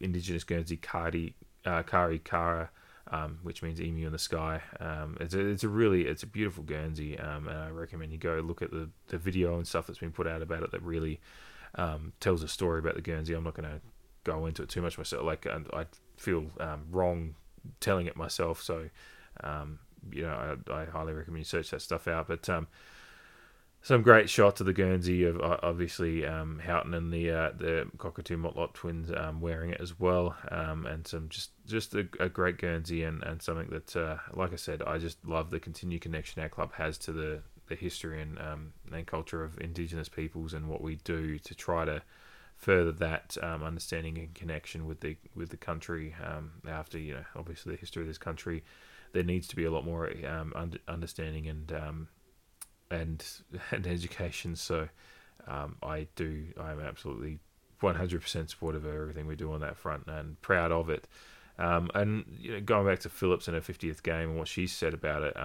[0.00, 2.70] indigenous Guernsey Kari, uh, Kari Kara,
[3.10, 4.60] um, which means emu in the sky.
[4.80, 8.18] Um, it's, a, it's a really it's a beautiful Guernsey, um, and I recommend you
[8.18, 10.82] go look at the, the video and stuff that's been put out about it that
[10.82, 11.20] really
[11.76, 13.34] um, tells a story about the Guernsey.
[13.34, 13.80] I'm not going to
[14.24, 15.24] go into it too much myself.
[15.24, 17.34] Like I feel um, wrong
[17.80, 18.88] telling it myself, so
[19.42, 19.78] um,
[20.10, 22.28] you know I, I, highly recommend you search that stuff out.
[22.28, 22.66] But um,
[23.82, 28.36] some great shots of the Guernsey of obviously um, Houghton and the uh, the Cockatoo
[28.36, 32.58] Motlop twins um, wearing it as well, um, and some just just a, a, great
[32.58, 36.42] Guernsey and, and something that, uh, like I said, I just love the continued connection
[36.42, 40.68] our club has to the, the history and um, and culture of Indigenous peoples and
[40.68, 42.02] what we do to try to
[42.62, 47.24] further that um, understanding and connection with the with the country um, after you know
[47.34, 48.62] obviously the history of this country
[49.12, 52.08] there needs to be a lot more um, under, understanding and um,
[52.88, 53.24] and
[53.72, 54.54] and education.
[54.54, 54.88] So
[55.48, 57.40] um, I do I'm absolutely
[57.82, 61.08] 100% supportive of everything we do on that front and proud of it.
[61.58, 64.68] Um, and you know, going back to Phillips and her 50th game and what she
[64.68, 65.36] said about it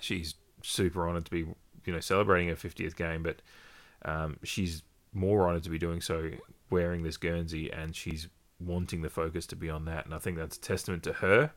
[0.00, 1.46] she's super honored to be
[1.84, 3.40] you know celebrating her 50th game but
[4.42, 6.30] she's more honoured to be doing so
[6.70, 10.04] wearing this Guernsey, and she's wanting the focus to be on that.
[10.04, 11.52] And I think that's a testament to her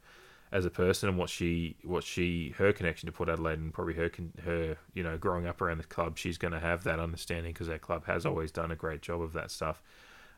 [0.51, 3.95] as a person and what she what she her connection to Port Adelaide and probably
[3.95, 4.11] her
[4.43, 7.67] her you know growing up around the club she's going to have that understanding because
[7.67, 9.81] that club has always done a great job of that stuff.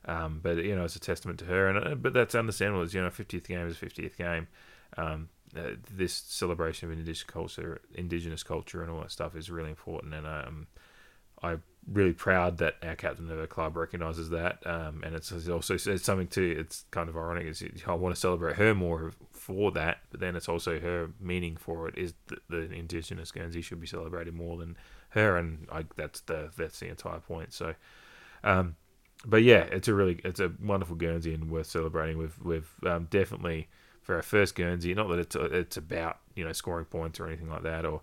[0.06, 1.68] Um, but you know it's a testament to her.
[1.68, 2.84] And uh, but that's understandable.
[2.84, 4.48] As you know 50th game is 50th game.
[4.98, 9.70] Um, uh, this celebration of indigenous culture indigenous culture and all that stuff is really
[9.70, 10.14] important.
[10.14, 10.68] And um,
[11.44, 11.58] I
[11.92, 16.04] really proud that our captain of the club recognises that, um, and it's, also it's
[16.04, 16.56] something too.
[16.60, 17.48] It's kind of ironic.
[17.48, 21.56] Is I want to celebrate her more for that, but then it's also her meaning
[21.56, 24.78] for it is that the Indigenous Guernsey should be celebrated more than
[25.10, 27.54] her, and I, that's the that's the entire point.
[27.54, 27.74] So,
[28.44, 28.76] um,
[29.26, 32.18] but yeah, it's a really it's a wonderful Guernsey and worth celebrating.
[32.18, 33.70] We've we've um, definitely
[34.02, 37.50] for our first Guernsey, not that it's it's about you know scoring points or anything
[37.50, 38.02] like that, or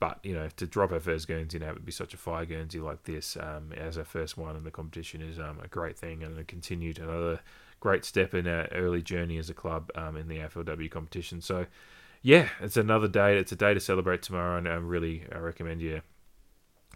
[0.00, 2.80] but you know, to drop our first Guernsey now it be such a fire Guernsey
[2.80, 6.22] like this um, as our first one in the competition is um, a great thing,
[6.22, 7.40] and a continued another
[7.80, 11.40] great step in our early journey as a club um, in the AFLW competition.
[11.40, 11.66] So,
[12.22, 13.38] yeah, it's another day.
[13.38, 16.00] It's a day to celebrate tomorrow, and I really I recommend you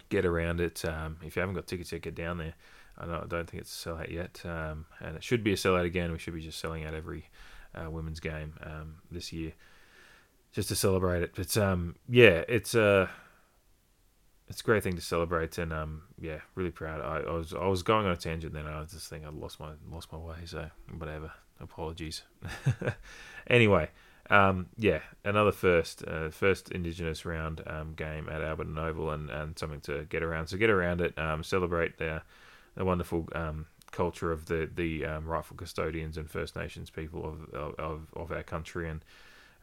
[0.09, 0.83] get around it.
[0.85, 2.53] Um, if you haven't got tickets yet, get down there.
[2.97, 6.11] I don't, think it's a sellout yet, um, and it should be a sellout again.
[6.11, 7.29] We should be just selling out every
[7.73, 9.53] uh, women's game um, this year
[10.51, 11.31] just to celebrate it.
[11.35, 13.07] But um, yeah, it's a uh,
[14.47, 17.01] it's a great thing to celebrate, and um, yeah, really proud.
[17.01, 19.59] I, I was I was going on a tangent, then I just thinking I lost
[19.59, 20.37] my lost my way.
[20.45, 22.23] So whatever, apologies.
[23.47, 23.89] anyway,
[24.31, 29.57] um, yeah, another first uh, first Indigenous round um, game at Alberton Oval, and, and
[29.57, 30.47] something to get around.
[30.47, 32.23] So get around it, um, celebrate the
[32.75, 37.53] the wonderful um, culture of the the um, rightful custodians and First Nations people of
[37.79, 39.05] of, of our country, and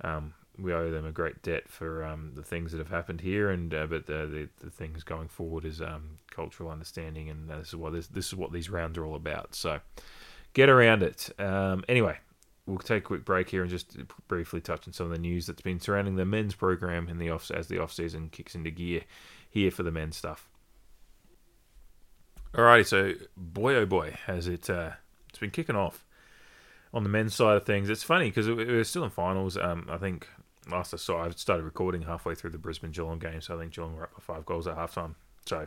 [0.02, 3.50] um, we owe them a great debt for um, the things that have happened here,
[3.50, 7.68] and uh, but the, the, the things going forward is um, cultural understanding, and this
[7.68, 9.54] is what this, this is what these rounds are all about.
[9.54, 9.80] So
[10.54, 11.30] get around it.
[11.38, 12.18] Um, anyway,
[12.66, 13.96] we'll take a quick break here and just
[14.28, 17.30] briefly touch on some of the news that's been surrounding the men's program in the
[17.30, 19.02] off as the off season kicks into gear
[19.50, 20.48] here for the men's stuff.
[22.54, 24.92] Alrighty, so boy oh boy, has it uh,
[25.28, 26.06] it's been kicking off
[26.94, 27.90] on the men's side of things.
[27.90, 29.58] It's funny because we're still in finals.
[29.58, 30.26] Um, I think
[30.70, 33.72] last I saw, I started recording halfway through the Brisbane Geelong game, so I think
[33.72, 35.14] Geelong were up by five goals at halftime.
[35.46, 35.66] So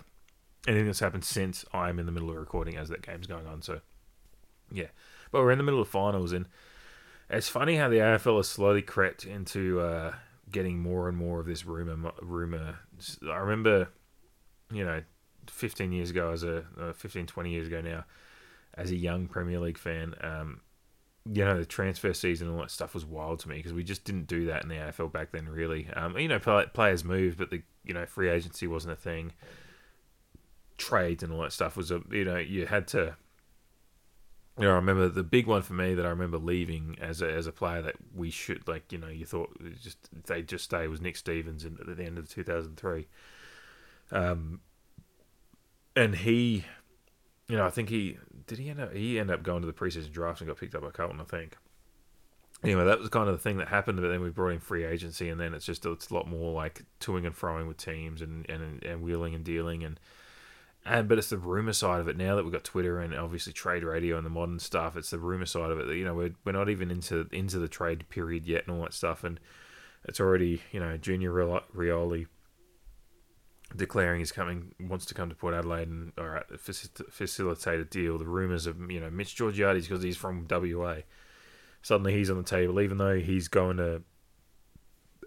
[0.67, 3.61] anything that's happened since I'm in the middle of recording as that game's going on.
[3.61, 3.81] So
[4.71, 4.87] yeah,
[5.31, 6.47] but we're in the middle of finals, and
[7.29, 10.13] it's funny how the AFL has slowly crept into uh,
[10.51, 12.11] getting more and more of this rumor.
[12.21, 12.79] Rumor.
[13.23, 13.89] I remember,
[14.71, 15.01] you know,
[15.47, 18.05] 15 years ago, as a uh, 15, 20 years ago now,
[18.75, 20.15] as a young Premier League fan.
[20.21, 20.61] Um,
[21.31, 23.83] you know, the transfer season and all that stuff was wild to me because we
[23.83, 25.87] just didn't do that in the AFL back then, really.
[25.95, 29.33] Um, you know, players moved, but the you know free agency wasn't a thing.
[30.77, 33.15] Trades and all that stuff was a you know you had to.
[34.57, 37.31] You know, I remember the big one for me that I remember leaving as a,
[37.31, 38.91] as a player that we should like.
[38.91, 42.17] You know, you thought just they just stay was Nick Stevens in, at the end
[42.17, 43.07] of two thousand three.
[44.11, 44.61] Um,
[45.95, 46.65] and he,
[47.47, 48.17] you know, I think he
[48.49, 50.75] did he end up he ended up going to the preseason draft and got picked
[50.75, 51.55] up by Carlton, I think.
[52.61, 54.83] Anyway, that was kind of the thing that happened, but then we brought in free
[54.83, 58.21] agency, and then it's just it's a lot more like toing and froing with teams
[58.21, 59.97] and, and, and wheeling and dealing and
[60.85, 63.53] and but it's the rumor side of it now that we've got Twitter and obviously
[63.53, 64.97] trade radio and the modern stuff.
[64.97, 67.59] It's the rumor side of it that you know we're, we're not even into into
[67.59, 69.39] the trade period yet and all that stuff, and
[70.05, 72.27] it's already you know Junior Rioli
[73.75, 78.17] declaring he's coming, wants to come to Port Adelaide and all right, facilitate a deal.
[78.17, 80.97] The rumours of you know Mitch Georgiades because he's from WA.
[81.81, 84.01] Suddenly he's on the table, even though he's going to,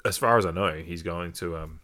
[0.04, 1.80] as far as I know, he's going to um,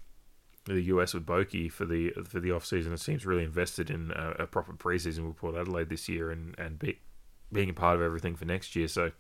[0.67, 2.93] the US with Boki for the for the off season.
[2.93, 6.55] It seems really invested in a, a proper preseason with Port Adelaide this year and
[6.59, 6.99] and be,
[7.53, 8.89] being a part of everything for next year.
[8.89, 9.13] So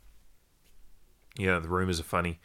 [1.37, 2.40] yeah, the rumours are funny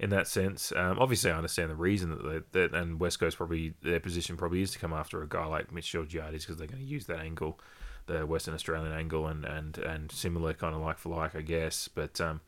[0.00, 0.72] in that sense.
[0.74, 4.36] Um, obviously, I understand the reason that, they, that and West Coast probably their position
[4.36, 7.04] probably is to come after a guy like Mitch Georgiades because they're going to use
[7.06, 7.60] that angle,
[8.06, 11.86] the Western Australian angle, and and and similar kind of like for like, I guess.
[11.86, 12.40] But um,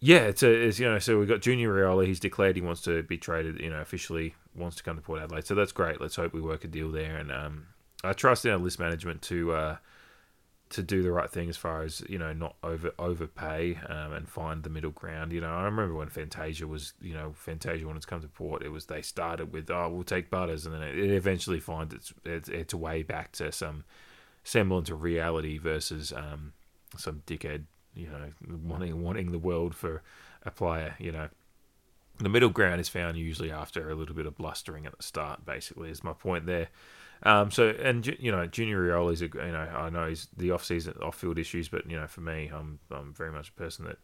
[0.00, 2.06] yeah, it's a it's, you know so we've got Junior Rioli.
[2.06, 3.60] He's declared he wants to be traded.
[3.60, 5.46] You know, officially wants to come to Port Adelaide.
[5.46, 6.00] So that's great.
[6.00, 7.16] Let's hope we work a deal there.
[7.16, 7.66] And um,
[8.02, 9.52] I trust in our list management to.
[9.52, 9.76] Uh,
[10.72, 14.28] to do the right thing as far as you know not over overpay um, and
[14.28, 15.30] find the middle ground.
[15.30, 18.62] You know, I remember when Fantasia was you know Fantasia wanted to come to port,
[18.62, 21.94] it was they started with oh we'll take Butters, and then it, it eventually finds
[21.94, 23.84] its, its its way back to some
[24.44, 26.52] semblance of reality versus um,
[26.96, 28.30] some dickhead you know
[28.64, 30.02] wanting wanting the world for
[30.44, 30.94] a player.
[30.98, 31.28] You know,
[32.24, 35.44] the middle ground is found usually after a little bit of blustering at the start.
[35.44, 36.68] Basically, is my point there.
[37.24, 40.64] Um, so and you know Junior Rioli's a you know I know he's the off
[40.64, 43.84] season off field issues, but you know for me I'm I'm very much a person
[43.86, 43.98] that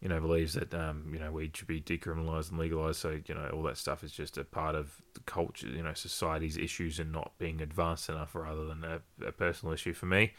[0.00, 2.98] you know believes that um, you know weed should be decriminalised and legalised.
[2.98, 5.94] So you know all that stuff is just a part of the culture, you know
[5.94, 10.32] society's issues and not being advanced enough, rather than a, a personal issue for me.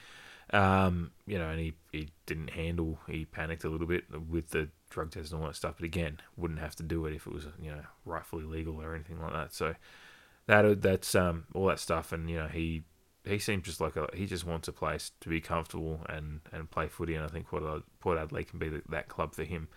[0.51, 2.99] Um, you know, and he, he didn't handle.
[3.07, 5.75] He panicked a little bit with the drug test and all that stuff.
[5.77, 8.93] But again, wouldn't have to do it if it was you know rightfully legal or
[8.93, 9.53] anything like that.
[9.53, 9.75] So
[10.47, 12.83] that that's um all that stuff, and you know he
[13.25, 16.69] he seems just like a, he just wants a place to be comfortable and and
[16.69, 17.63] play footy, and I think Port,
[17.99, 19.67] Port Adelaide can be the, that club for him.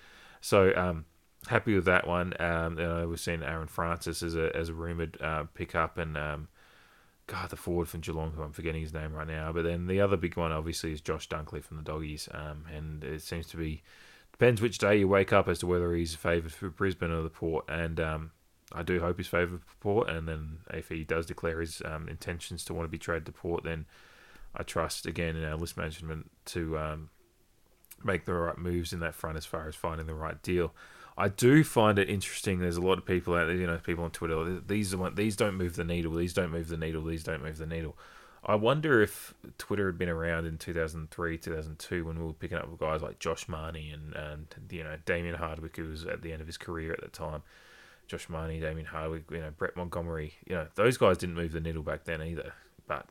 [0.40, 1.04] So um,
[1.46, 2.34] happy with that one.
[2.40, 6.16] Um, you know, we've seen Aaron Francis as a as a rumored uh, pickup, and
[6.16, 6.48] um,
[7.26, 9.52] God, the forward from Geelong, who I'm forgetting his name right now.
[9.52, 13.04] But then the other big one, obviously, is Josh Dunkley from the Doggies, um, and
[13.04, 13.82] it seems to be
[14.34, 17.30] depends which day you wake up as to whether he's favoured for Brisbane or the
[17.30, 18.32] Port, and um,
[18.72, 22.08] I do hope he's favoured for Port, and then if he does declare his um,
[22.08, 23.86] intentions to want to be traded to Port, then
[24.52, 27.10] I trust again in our list management to um,
[28.02, 30.74] make the right moves in that front as far as finding the right deal.
[31.16, 32.58] I do find it interesting.
[32.58, 34.60] There's a lot of people out there, you know, people on Twitter.
[34.66, 36.12] These are these don't move the needle.
[36.12, 37.04] These don't move the needle.
[37.04, 37.96] These don't move the needle.
[38.46, 42.78] I wonder if Twitter had been around in 2003, 2002 when we were picking up
[42.78, 46.40] guys like Josh Mahoney and, and you know Damien Hardwick, who was at the end
[46.40, 47.42] of his career at the time.
[48.06, 50.34] Josh Mahoney, Damien Hardwick, you know, Brett Montgomery.
[50.46, 52.52] You know, those guys didn't move the needle back then either.
[52.86, 53.06] But,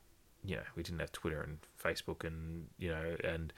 [0.46, 3.52] you know, we didn't have Twitter and Facebook and, you know, and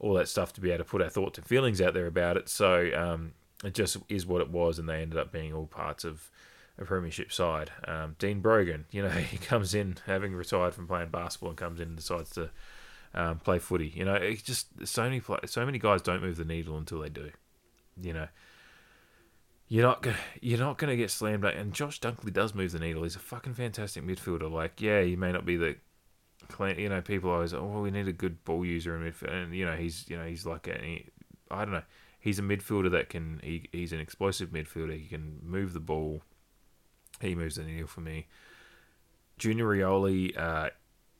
[0.00, 2.36] all that stuff to be able to put our thoughts and feelings out there about
[2.36, 2.48] it.
[2.48, 3.32] So um,
[3.64, 6.30] it just is what it was, and they ended up being all parts of
[6.78, 7.70] a premiership side.
[7.86, 11.80] Um, Dean Brogan, you know, he comes in having retired from playing basketball and comes
[11.80, 12.50] in and decides to
[13.14, 13.92] um, play footy.
[13.94, 17.08] You know, it's just so many so many guys don't move the needle until they
[17.08, 17.30] do.
[18.00, 18.28] You know,
[19.68, 21.44] you're not gonna you're not gonna get slammed.
[21.44, 23.02] And Josh Dunkley does move the needle.
[23.02, 24.50] He's a fucking fantastic midfielder.
[24.50, 25.76] Like, yeah, he may not be the
[26.76, 29.54] you know, people always, oh, well, we need a good ball user in midfield, and
[29.54, 31.06] you know, he's you know, he's like a, he,
[31.50, 31.82] I don't know,
[32.20, 34.98] he's a midfielder that can, he, he's an explosive midfielder.
[34.98, 36.22] He can move the ball.
[37.20, 38.26] He moves the needle for me.
[39.38, 40.70] Junior Rioli uh,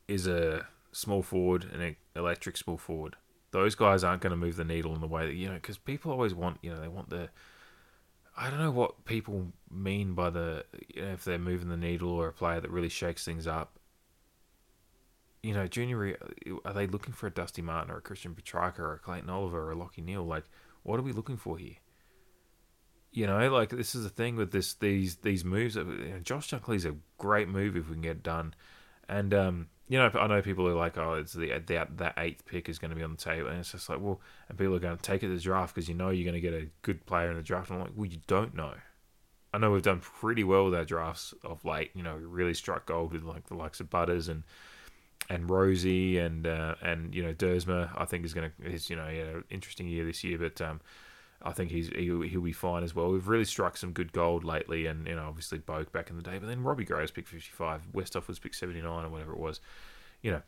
[0.09, 3.17] is a small forward, an electric small forward.
[3.53, 5.79] Those guys aren't going to move the needle in the way that you know, because
[5.79, 7.31] people always want, you know, they want the
[8.37, 12.11] I don't know what people mean by the you know, if they're moving the needle
[12.11, 13.79] or a player that really shakes things up.
[15.43, 16.17] You know, junior
[16.65, 19.69] are they looking for a Dusty Martin or a Christian Petracca or a Clayton Oliver
[19.69, 20.25] or a Lachie Neale?
[20.25, 20.45] Like,
[20.83, 21.77] what are we looking for here?
[23.13, 25.77] You know, like this is the thing with this these these moves.
[26.23, 28.55] Josh Dunkley's a great move if we can get done,
[29.09, 32.47] and um, you know, I know people are like, oh, it's the that that eighth
[32.47, 34.77] pick is going to be on the table, and it's just like, well, and people
[34.77, 36.55] are going to take it to the draft because you know you're going to get
[36.55, 37.71] a good player in the draft.
[37.71, 38.75] And I'm like, well, you don't know.
[39.53, 41.91] I know we've done pretty well with our drafts of late.
[41.95, 44.45] You know, we really struck gold with like the likes of Butters and
[45.29, 47.91] and Rozee and uh, and you know Duursma.
[47.97, 50.81] I think is going to is you know yeah, interesting year this year, but um,
[51.43, 53.11] I think he's he'll, he'll be fine as well.
[53.11, 56.23] We've really struck some good gold lately, and you know obviously Boak back in the
[56.23, 59.09] day, but then Robbie Gray was picked fifty five, Westhoff was picked seventy nine or
[59.09, 59.61] whatever it was.
[60.21, 60.43] You know,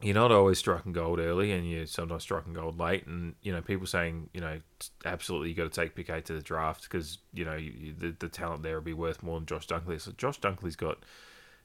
[0.00, 3.06] you're not always striking gold early, and you're sometimes striking gold late.
[3.06, 4.58] And you know people saying you know
[5.04, 8.14] absolutely you got to take pick eight to the draft because you know you, the
[8.18, 10.00] the talent there will be worth more than Josh Dunkley.
[10.00, 10.98] So Josh Dunkley's got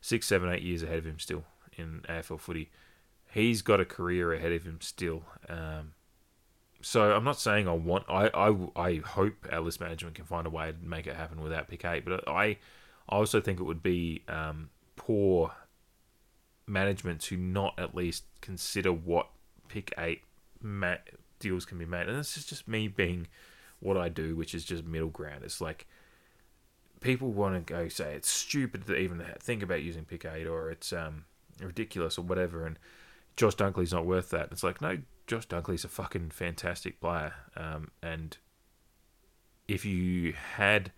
[0.02, 1.46] six, seven, eight years ahead of him still
[1.78, 2.70] in AFL footy.
[3.32, 5.24] He's got a career ahead of him still.
[5.48, 5.94] Um,
[6.84, 8.04] so I'm not saying I want.
[8.10, 11.42] I, I, I hope our list management can find a way to make it happen
[11.42, 12.04] without pick eight.
[12.04, 12.58] But I,
[13.08, 15.54] I also think it would be um, poor
[16.68, 19.30] management to not at least consider what
[19.70, 20.24] pick eight
[20.62, 20.96] ma-
[21.40, 22.10] deals can be made.
[22.10, 23.28] And this is just me being
[23.80, 25.44] what I do, which is just middle ground.
[25.46, 25.88] It's like
[27.00, 30.70] people want to go say it's stupid to even think about using pick eight or
[30.70, 31.24] it's um,
[31.62, 32.66] ridiculous or whatever.
[32.66, 32.78] And
[33.36, 34.50] Josh Dunkley's not worth that.
[34.52, 37.34] It's like no, Josh Dunkley's a fucking fantastic player.
[37.56, 38.38] Um, and
[39.68, 40.92] if you had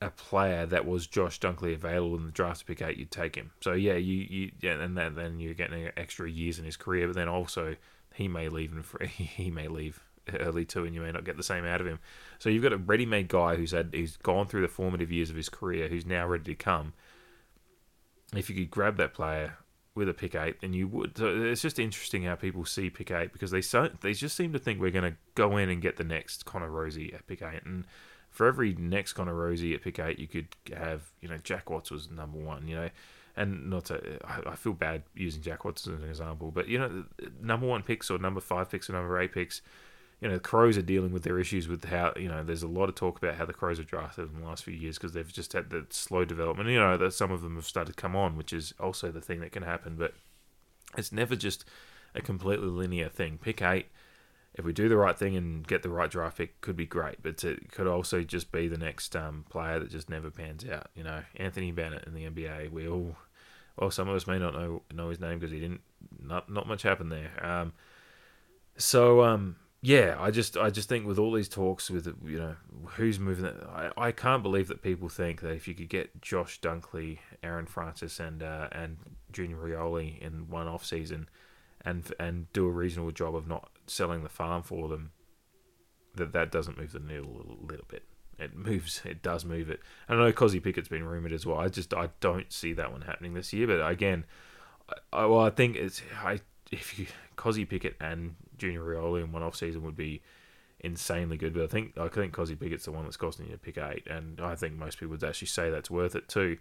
[0.00, 3.34] a player that was Josh Dunkley available in the draft to pick eight, you'd take
[3.34, 3.50] him.
[3.60, 7.06] So yeah, you, you yeah, and that, then you're getting extra years in his career.
[7.06, 7.76] But then also
[8.14, 10.02] he may leave and he may leave
[10.40, 11.98] early too, and you may not get the same out of him.
[12.38, 15.36] So you've got a ready-made guy who's had who's gone through the formative years of
[15.36, 16.92] his career, who's now ready to come.
[18.36, 19.56] If you could grab that player
[19.98, 21.18] with a pick eight than you would.
[21.18, 24.52] So it's just interesting how people see pick eight because they so, they just seem
[24.52, 27.42] to think we're going to go in and get the next Connor Rozee at pick
[27.42, 27.84] eight, and
[28.30, 31.90] for every next Connor Rozee at pick eight, you could have you know Jack Watts
[31.90, 32.88] was number one, you know,
[33.36, 36.78] and not to I, I feel bad using Jack Watts as an example, but you
[36.78, 37.04] know
[37.42, 39.60] number one picks or number five picks or number eight picks
[40.20, 42.68] you know, the Crows are dealing with their issues with how, you know, there's a
[42.68, 45.12] lot of talk about how the Crows have drafted in the last few years because
[45.12, 46.68] they've just had the slow development.
[46.68, 49.20] You know, that some of them have started to come on, which is also the
[49.20, 49.94] thing that can happen.
[49.96, 50.14] But
[50.96, 51.64] it's never just
[52.14, 53.38] a completely linear thing.
[53.38, 53.86] Pick eight,
[54.54, 57.22] if we do the right thing and get the right draft pick, could be great.
[57.22, 60.88] But it could also just be the next um, player that just never pans out.
[60.96, 63.14] You know, Anthony Bennett in the NBA, we all,
[63.76, 65.82] well, some of us may not know know his name because he didn't,
[66.20, 67.30] not not much happened there.
[67.40, 67.72] Um,
[68.76, 72.56] so um, yeah, I just I just think with all these talks with you know
[72.96, 76.60] who's moving, I, I can't believe that people think that if you could get Josh
[76.60, 78.96] Dunkley, Aaron Francis, and uh, and
[79.30, 81.28] Junior Rioli in one off season,
[81.84, 85.12] and and do a reasonable job of not selling the farm for them,
[86.16, 88.02] that that doesn't move the needle a little, little bit.
[88.36, 89.80] It moves, it does move it.
[90.08, 91.58] And I know Kozzy Pickett's been rumored as well.
[91.58, 93.68] I just I don't see that one happening this year.
[93.68, 94.26] But again,
[95.12, 96.40] I, well I think it's I
[96.72, 97.06] if you
[97.36, 100.22] Kozzy Pickett and Junior Rioli in one off season would be
[100.80, 101.54] insanely good.
[101.54, 104.06] But I think I think Kozzy Pickett's the one that's costing you to pick eight,
[104.06, 106.58] and I think most people would actually say that's worth it too.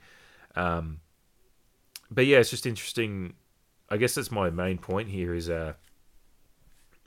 [0.55, 1.01] Um,
[2.09, 3.33] but yeah, it's just interesting.
[3.89, 5.73] I guess that's my main point here is uh,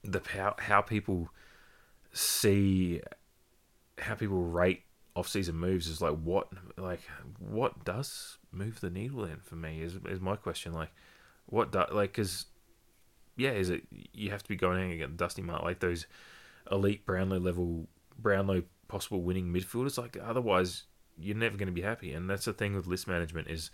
[0.03, 1.29] the how how people
[2.13, 3.01] see
[3.99, 4.83] how people rate
[5.15, 7.01] off-season moves is like what like
[7.39, 10.91] what does move the needle in for me is is my question like
[11.47, 12.47] what do, like because
[13.41, 16.07] yeah, is it you have to be going in against Dusty Martin, like those
[16.71, 17.89] elite Brownlow level
[18.19, 19.97] Brownlow possible winning midfielders.
[19.97, 20.85] Like otherwise,
[21.19, 22.13] you're never going to be happy.
[22.13, 23.71] And that's the thing with list management is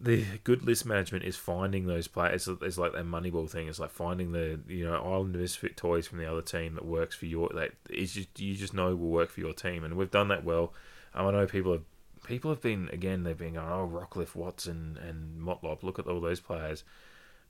[0.00, 2.46] the good list management is finding those players.
[2.46, 3.68] It's, it's like that Moneyball thing.
[3.68, 7.16] It's like finding the you know island misfit toys from the other team that works
[7.16, 9.82] for your that is just you just know will work for your team.
[9.82, 10.72] And we've done that well.
[11.14, 11.84] Um, I know people have
[12.24, 15.82] people have been again they've been going oh Rockliff Watson and Motlop.
[15.82, 16.84] Look at all those players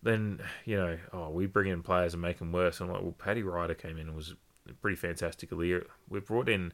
[0.04, 2.80] then you know, oh, we bring in players and make them worse.
[2.80, 4.34] I'm like, well, Paddy Ryder came in and was
[4.80, 5.50] pretty fantastic.
[5.50, 6.72] Aliir, we brought in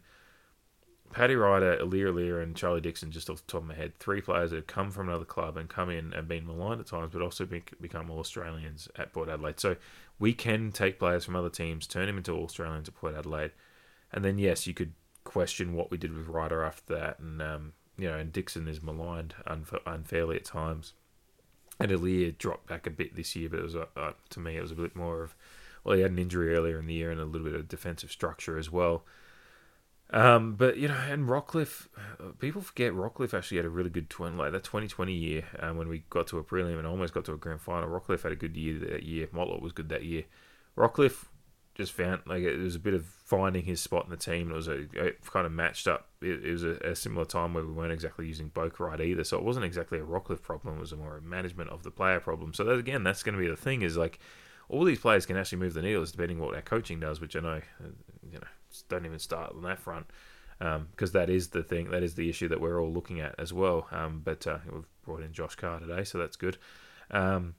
[1.12, 3.10] Paddy Ryder, Aliir Aliir, and Charlie Dixon.
[3.10, 5.56] Just off the top of my head, three players that have come from another club
[5.56, 9.12] and come in and been maligned at times, but also be, become all Australians at
[9.12, 9.58] Port Adelaide.
[9.58, 9.76] So
[10.18, 13.52] we can take players from other teams, turn them into all Australians at Port Adelaide,
[14.12, 14.92] and then yes, you could
[15.24, 18.82] question what we did with Ryder after that, and um, you know, and Dixon is
[18.82, 20.94] maligned unfa- unfairly at times
[21.80, 24.62] and Aliir dropped back a bit this year, but it was uh, to me it
[24.62, 25.34] was a bit more of
[25.84, 28.10] well, he had an injury earlier in the year and a little bit of defensive
[28.10, 29.04] structure as well.
[30.12, 31.86] Um, but you know, and Rockliff,
[32.38, 35.88] people forget Rockliff actually had a really good twin like that 2020 year um, when
[35.88, 37.88] we got to a prelim and almost got to a grand final.
[37.88, 39.28] Rockliff had a good year that year.
[39.28, 40.24] Motlop was good that year.
[40.76, 41.26] Rockliff
[41.80, 44.50] just found like it was a bit of finding his spot in the team.
[44.50, 46.08] It was a it kind of matched up.
[46.20, 49.24] It, it was a, a, similar time where we weren't exactly using Boak right either,
[49.24, 50.76] so it wasn't exactly a Rockliff problem.
[50.76, 52.52] It was a more a management of the player problem.
[52.52, 54.18] So that, again, that's going to be the thing is like
[54.68, 57.40] all these players can actually move the needles depending what our coaching does, which I
[57.40, 57.88] know uh,
[58.30, 58.46] you know
[58.88, 60.06] don't even start on that front
[60.58, 63.34] because um, that is the thing that is the issue that we're all looking at
[63.38, 63.88] as well.
[63.90, 66.58] Um, but uh, we've brought in Josh Carr today, so that's good.
[67.10, 67.54] Um,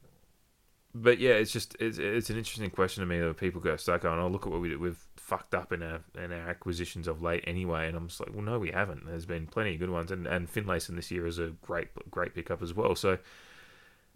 [0.93, 4.01] but yeah, it's just it's, it's an interesting question to me that people go start
[4.01, 4.79] going, oh look at what we did.
[4.79, 8.33] We've fucked up in our in our acquisitions of late anyway, and I'm just like,
[8.33, 9.05] well, no, we haven't.
[9.05, 12.35] There's been plenty of good ones, and and Finlayson this year is a great great
[12.35, 12.95] pickup as well.
[12.95, 13.17] So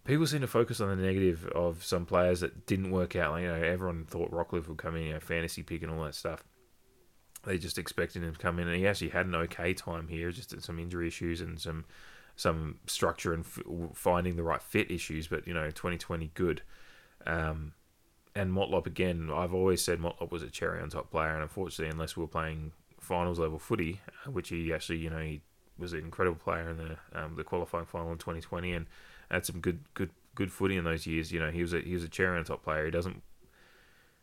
[0.04, 3.32] people seem to focus on the negative of some players that didn't work out.
[3.32, 6.04] Like, you know, everyone thought Rockliff would come in, you know, fantasy pick and all
[6.04, 6.44] that stuff.
[7.44, 10.30] They just expected him to come in, and he actually had an okay time here,
[10.30, 11.84] just some injury issues and some
[12.36, 13.62] some structure and f-
[13.94, 15.26] finding the right fit issues.
[15.26, 16.62] But you know, 2020 good.
[17.26, 17.72] Um,
[18.34, 21.90] and Motlop again, I've always said Motlop was a cherry on top player, and unfortunately,
[21.90, 25.40] unless we were playing finals level footy, uh, which he actually, you know, he
[25.78, 28.86] was an incredible player in the um, the qualifying final in 2020, and
[29.30, 31.32] had some good good good footy in those years.
[31.32, 32.84] You know, he was a he was a cherry on top player.
[32.84, 33.22] He doesn't.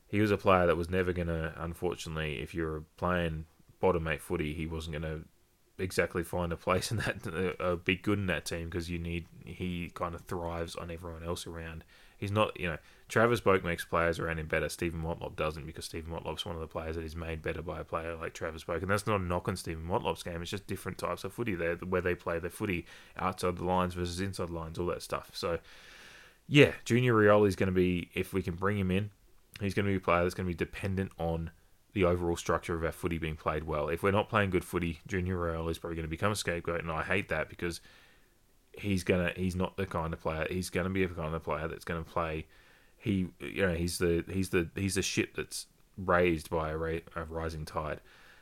[0.07, 3.45] He was a player that was never gonna, unfortunately, if you were playing
[3.79, 5.21] bottom eight footy, he wasn't gonna
[5.79, 9.25] exactly find a place in that, uh, be good in that team because you need
[9.45, 11.83] he kind of thrives on everyone else around.
[12.17, 12.77] He's not, you know,
[13.09, 14.69] Travis Boak makes players around him better.
[14.69, 17.81] Stephen Motlop doesn't because Stephen Motlop's one of the players that is made better by
[17.81, 20.41] a player like Travis Boak, and that's not a knock on Stephen Motlop's game.
[20.41, 22.85] It's just different types of footy there where they play their footy
[23.17, 25.31] outside the lines versus inside the lines, all that stuff.
[25.33, 25.59] So,
[26.47, 29.09] yeah, Junior Rioli is going to be if we can bring him in,
[29.59, 31.51] he's going to be a player that's going to be dependent on
[31.93, 33.89] the overall structure of our footy being played well.
[33.89, 36.81] If we're not playing good footy, Junior Rioli is probably going to become a scapegoat,
[36.81, 37.81] and I hate that because
[38.73, 40.47] he's gonna he's not the kind of player.
[40.49, 42.47] He's gonna be a kind of player that's gonna play.
[42.97, 45.67] He you know he's the he's the he's the ship that's
[45.97, 47.99] raised by a, ra- a rising tide.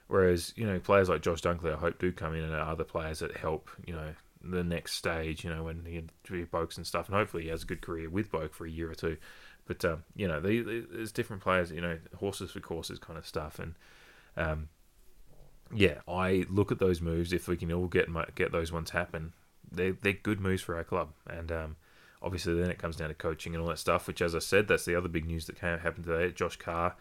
[0.07, 2.83] Whereas you know players like Josh Dunkley, I hope do come in and are other
[2.83, 5.43] players that help you know the next stage.
[5.43, 6.01] You know when he
[6.45, 8.89] Boaks and stuff, and hopefully he has a good career with Boak for a year
[8.89, 9.17] or two.
[9.65, 11.71] But um, you know, they, they, there's different players.
[11.71, 13.75] You know, horses for courses kind of stuff, and
[14.35, 14.69] um,
[15.73, 17.33] yeah, I look at those moves.
[17.33, 19.33] If we can all get get those ones happen,
[19.71, 21.09] they they're good moves for our club.
[21.27, 21.75] And um,
[22.21, 24.07] obviously, then it comes down to coaching and all that stuff.
[24.07, 26.31] Which, as I said, that's the other big news that came happened today.
[26.31, 26.95] Josh Carr,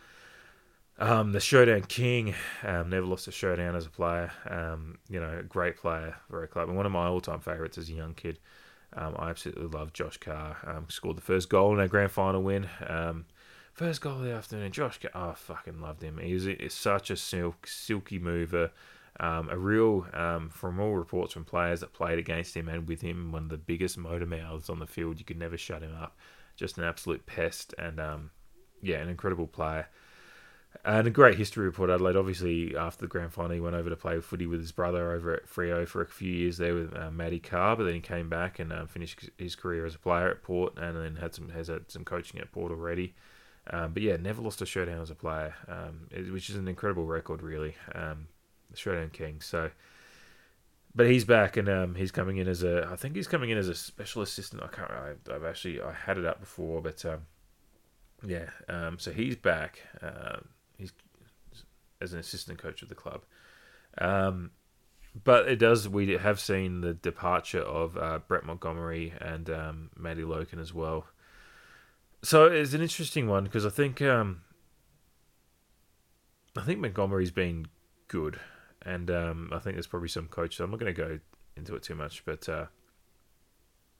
[0.99, 4.31] um, the showdown king, um, never lost a showdown as a player.
[4.49, 7.79] Um, you know, great player for our club, and one of my all time favourites
[7.79, 8.39] as a young kid.
[8.97, 10.57] Um, I absolutely love Josh Carr.
[10.67, 12.69] Um, scored the first goal in our grand final win.
[12.87, 13.27] Um,
[13.73, 14.73] first goal of the afternoon.
[14.73, 16.19] Josh Carr, oh, I fucking loved him.
[16.19, 18.71] He was such a silk, silky mover.
[19.19, 23.03] Um, a real, um, from all reports from players that played against him and with
[23.03, 25.19] him, one of the biggest motor mouths on the field.
[25.19, 26.17] You could never shut him up.
[26.57, 28.31] Just an absolute pest and, um,
[28.81, 29.89] yeah, an incredible player.
[30.83, 32.17] And a great history of Port Adelaide.
[32.17, 35.35] Obviously, after the grand final, he went over to play footy with his brother over
[35.35, 37.77] at Freo for a few years there with uh, Matty Carr.
[37.77, 40.79] But then he came back and uh, finished his career as a player at Port,
[40.79, 43.15] and then had some has had some coaching at Port already.
[43.69, 47.05] Um, but yeah, never lost a showdown as a player, um, which is an incredible
[47.05, 47.77] record, really.
[47.95, 48.29] Um,
[48.75, 49.41] showdown king.
[49.41, 49.71] So,
[50.95, 52.89] but he's back and um, he's coming in as a.
[52.91, 54.63] I think he's coming in as a special assistant.
[54.63, 54.91] I can't.
[54.91, 57.27] I, have actually I had it up before, but um,
[58.27, 58.49] yeah.
[58.69, 59.81] Um, so he's back.
[62.01, 63.23] As an assistant coach of the club.
[63.99, 64.51] Um,
[65.25, 65.89] but it does.
[65.89, 71.07] We have seen the departure of uh, Brett Montgomery and um, Matty Lokan as well.
[72.23, 74.43] So it's an interesting one because I think um,
[76.57, 77.67] I think Montgomery's been
[78.09, 78.39] good,
[78.83, 80.57] and um, I think there's probably some coach.
[80.57, 81.19] So I'm not going to go
[81.57, 82.67] into it too much, but uh,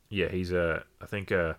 [0.09, 0.63] yeah, he's a.
[0.63, 1.33] Uh, I think.
[1.33, 1.55] Uh,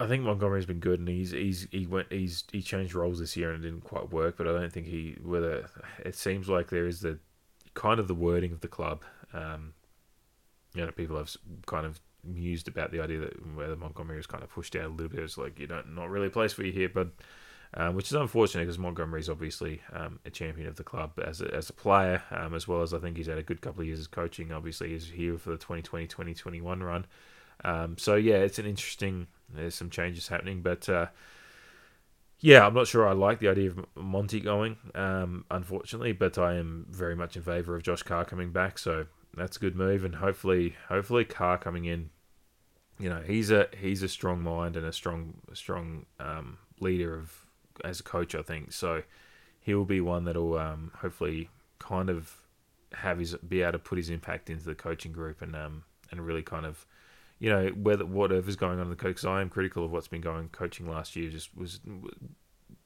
[0.00, 3.36] I think Montgomery's been good, and he's he's he went he's he changed roles this
[3.36, 4.38] year and it didn't quite work.
[4.38, 5.68] But I don't think he whether
[6.04, 7.18] it seems like there is the
[7.74, 9.02] kind of the wording of the club.
[9.34, 9.74] Um,
[10.74, 11.36] you know, people have
[11.66, 14.88] kind of mused about the idea that whether Montgomery was kind of pushed out a
[14.88, 15.20] little bit.
[15.20, 17.08] It's like you don't not really a place for you here, but
[17.74, 21.42] um, which is unfortunate because Montgomery is obviously um, a champion of the club as
[21.42, 23.82] a, as a player, um, as well as I think he's had a good couple
[23.82, 24.50] of years as coaching.
[24.50, 27.06] Obviously, he's here for the 2020-2021 run.
[27.64, 31.06] Um, so yeah, it's an interesting there's some changes happening, but uh,
[32.40, 36.54] yeah, I'm not sure I like the idea of Monty going, um, unfortunately, but I
[36.54, 38.78] am very much in favour of Josh Carr coming back.
[38.78, 42.10] So that's a good move, and hopefully, hopefully Carr coming in.
[42.98, 47.46] You know, he's a he's a strong mind and a strong strong um, leader of
[47.84, 48.34] as a coach.
[48.34, 49.02] I think so.
[49.60, 52.34] He'll be one that'll um, hopefully kind of
[52.92, 56.26] have his be able to put his impact into the coaching group and um, and
[56.26, 56.86] really kind of
[57.40, 59.16] you know whether whatever's going on in the coach.
[59.16, 61.30] Because I am critical of what's been going coaching last year.
[61.30, 61.80] Just was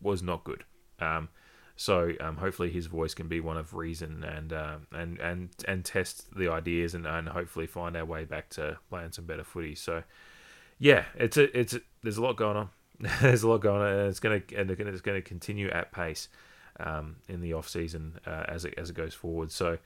[0.00, 0.64] was not good.
[1.00, 1.28] Um,
[1.76, 5.84] so um, hopefully his voice can be one of reason and uh, and and and
[5.84, 9.74] test the ideas and, and hopefully find our way back to playing some better footy.
[9.74, 10.04] So
[10.78, 12.68] yeah, it's a it's a, there's a lot going on.
[13.20, 16.28] there's a lot going on, and it's gonna and it's gonna continue at pace
[16.78, 19.50] um, in the off season uh, as it as it goes forward.
[19.50, 19.78] So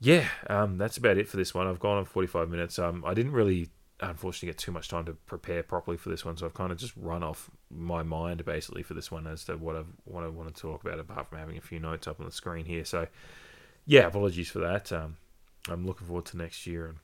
[0.00, 1.66] yeah, um, that's about it for this one.
[1.66, 2.78] I've gone on 45 minutes.
[2.78, 3.68] Um, I didn't really,
[4.00, 6.78] unfortunately, get too much time to prepare properly for this one, so I've kind of
[6.78, 10.28] just run off my mind basically for this one as to what I've what I
[10.28, 12.84] want to talk about, apart from having a few notes up on the screen here.
[12.84, 13.08] So,
[13.86, 14.92] yeah, apologies for that.
[14.92, 15.16] Um,
[15.68, 16.98] I'm looking forward to next year and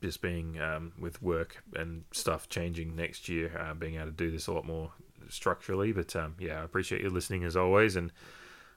[0.00, 4.30] just being um, with work and stuff changing next year, uh, being able to do
[4.30, 4.92] this a lot more
[5.28, 5.90] structurally.
[5.90, 8.12] But um, yeah, I appreciate you listening as always and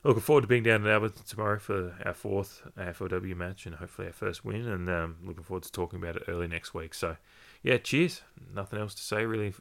[0.04, 4.06] looking forward to being down in Albert tomorrow for our fourth AFLW match and hopefully
[4.06, 4.68] our first win.
[4.68, 6.94] And um, looking forward to talking about it early next week.
[6.94, 7.16] So,
[7.62, 8.22] yeah, cheers.
[8.54, 9.54] Nothing else to say really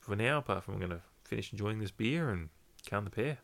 [0.00, 2.48] for now, apart from I'm going to finish enjoying this beer and
[2.86, 3.38] count the pair.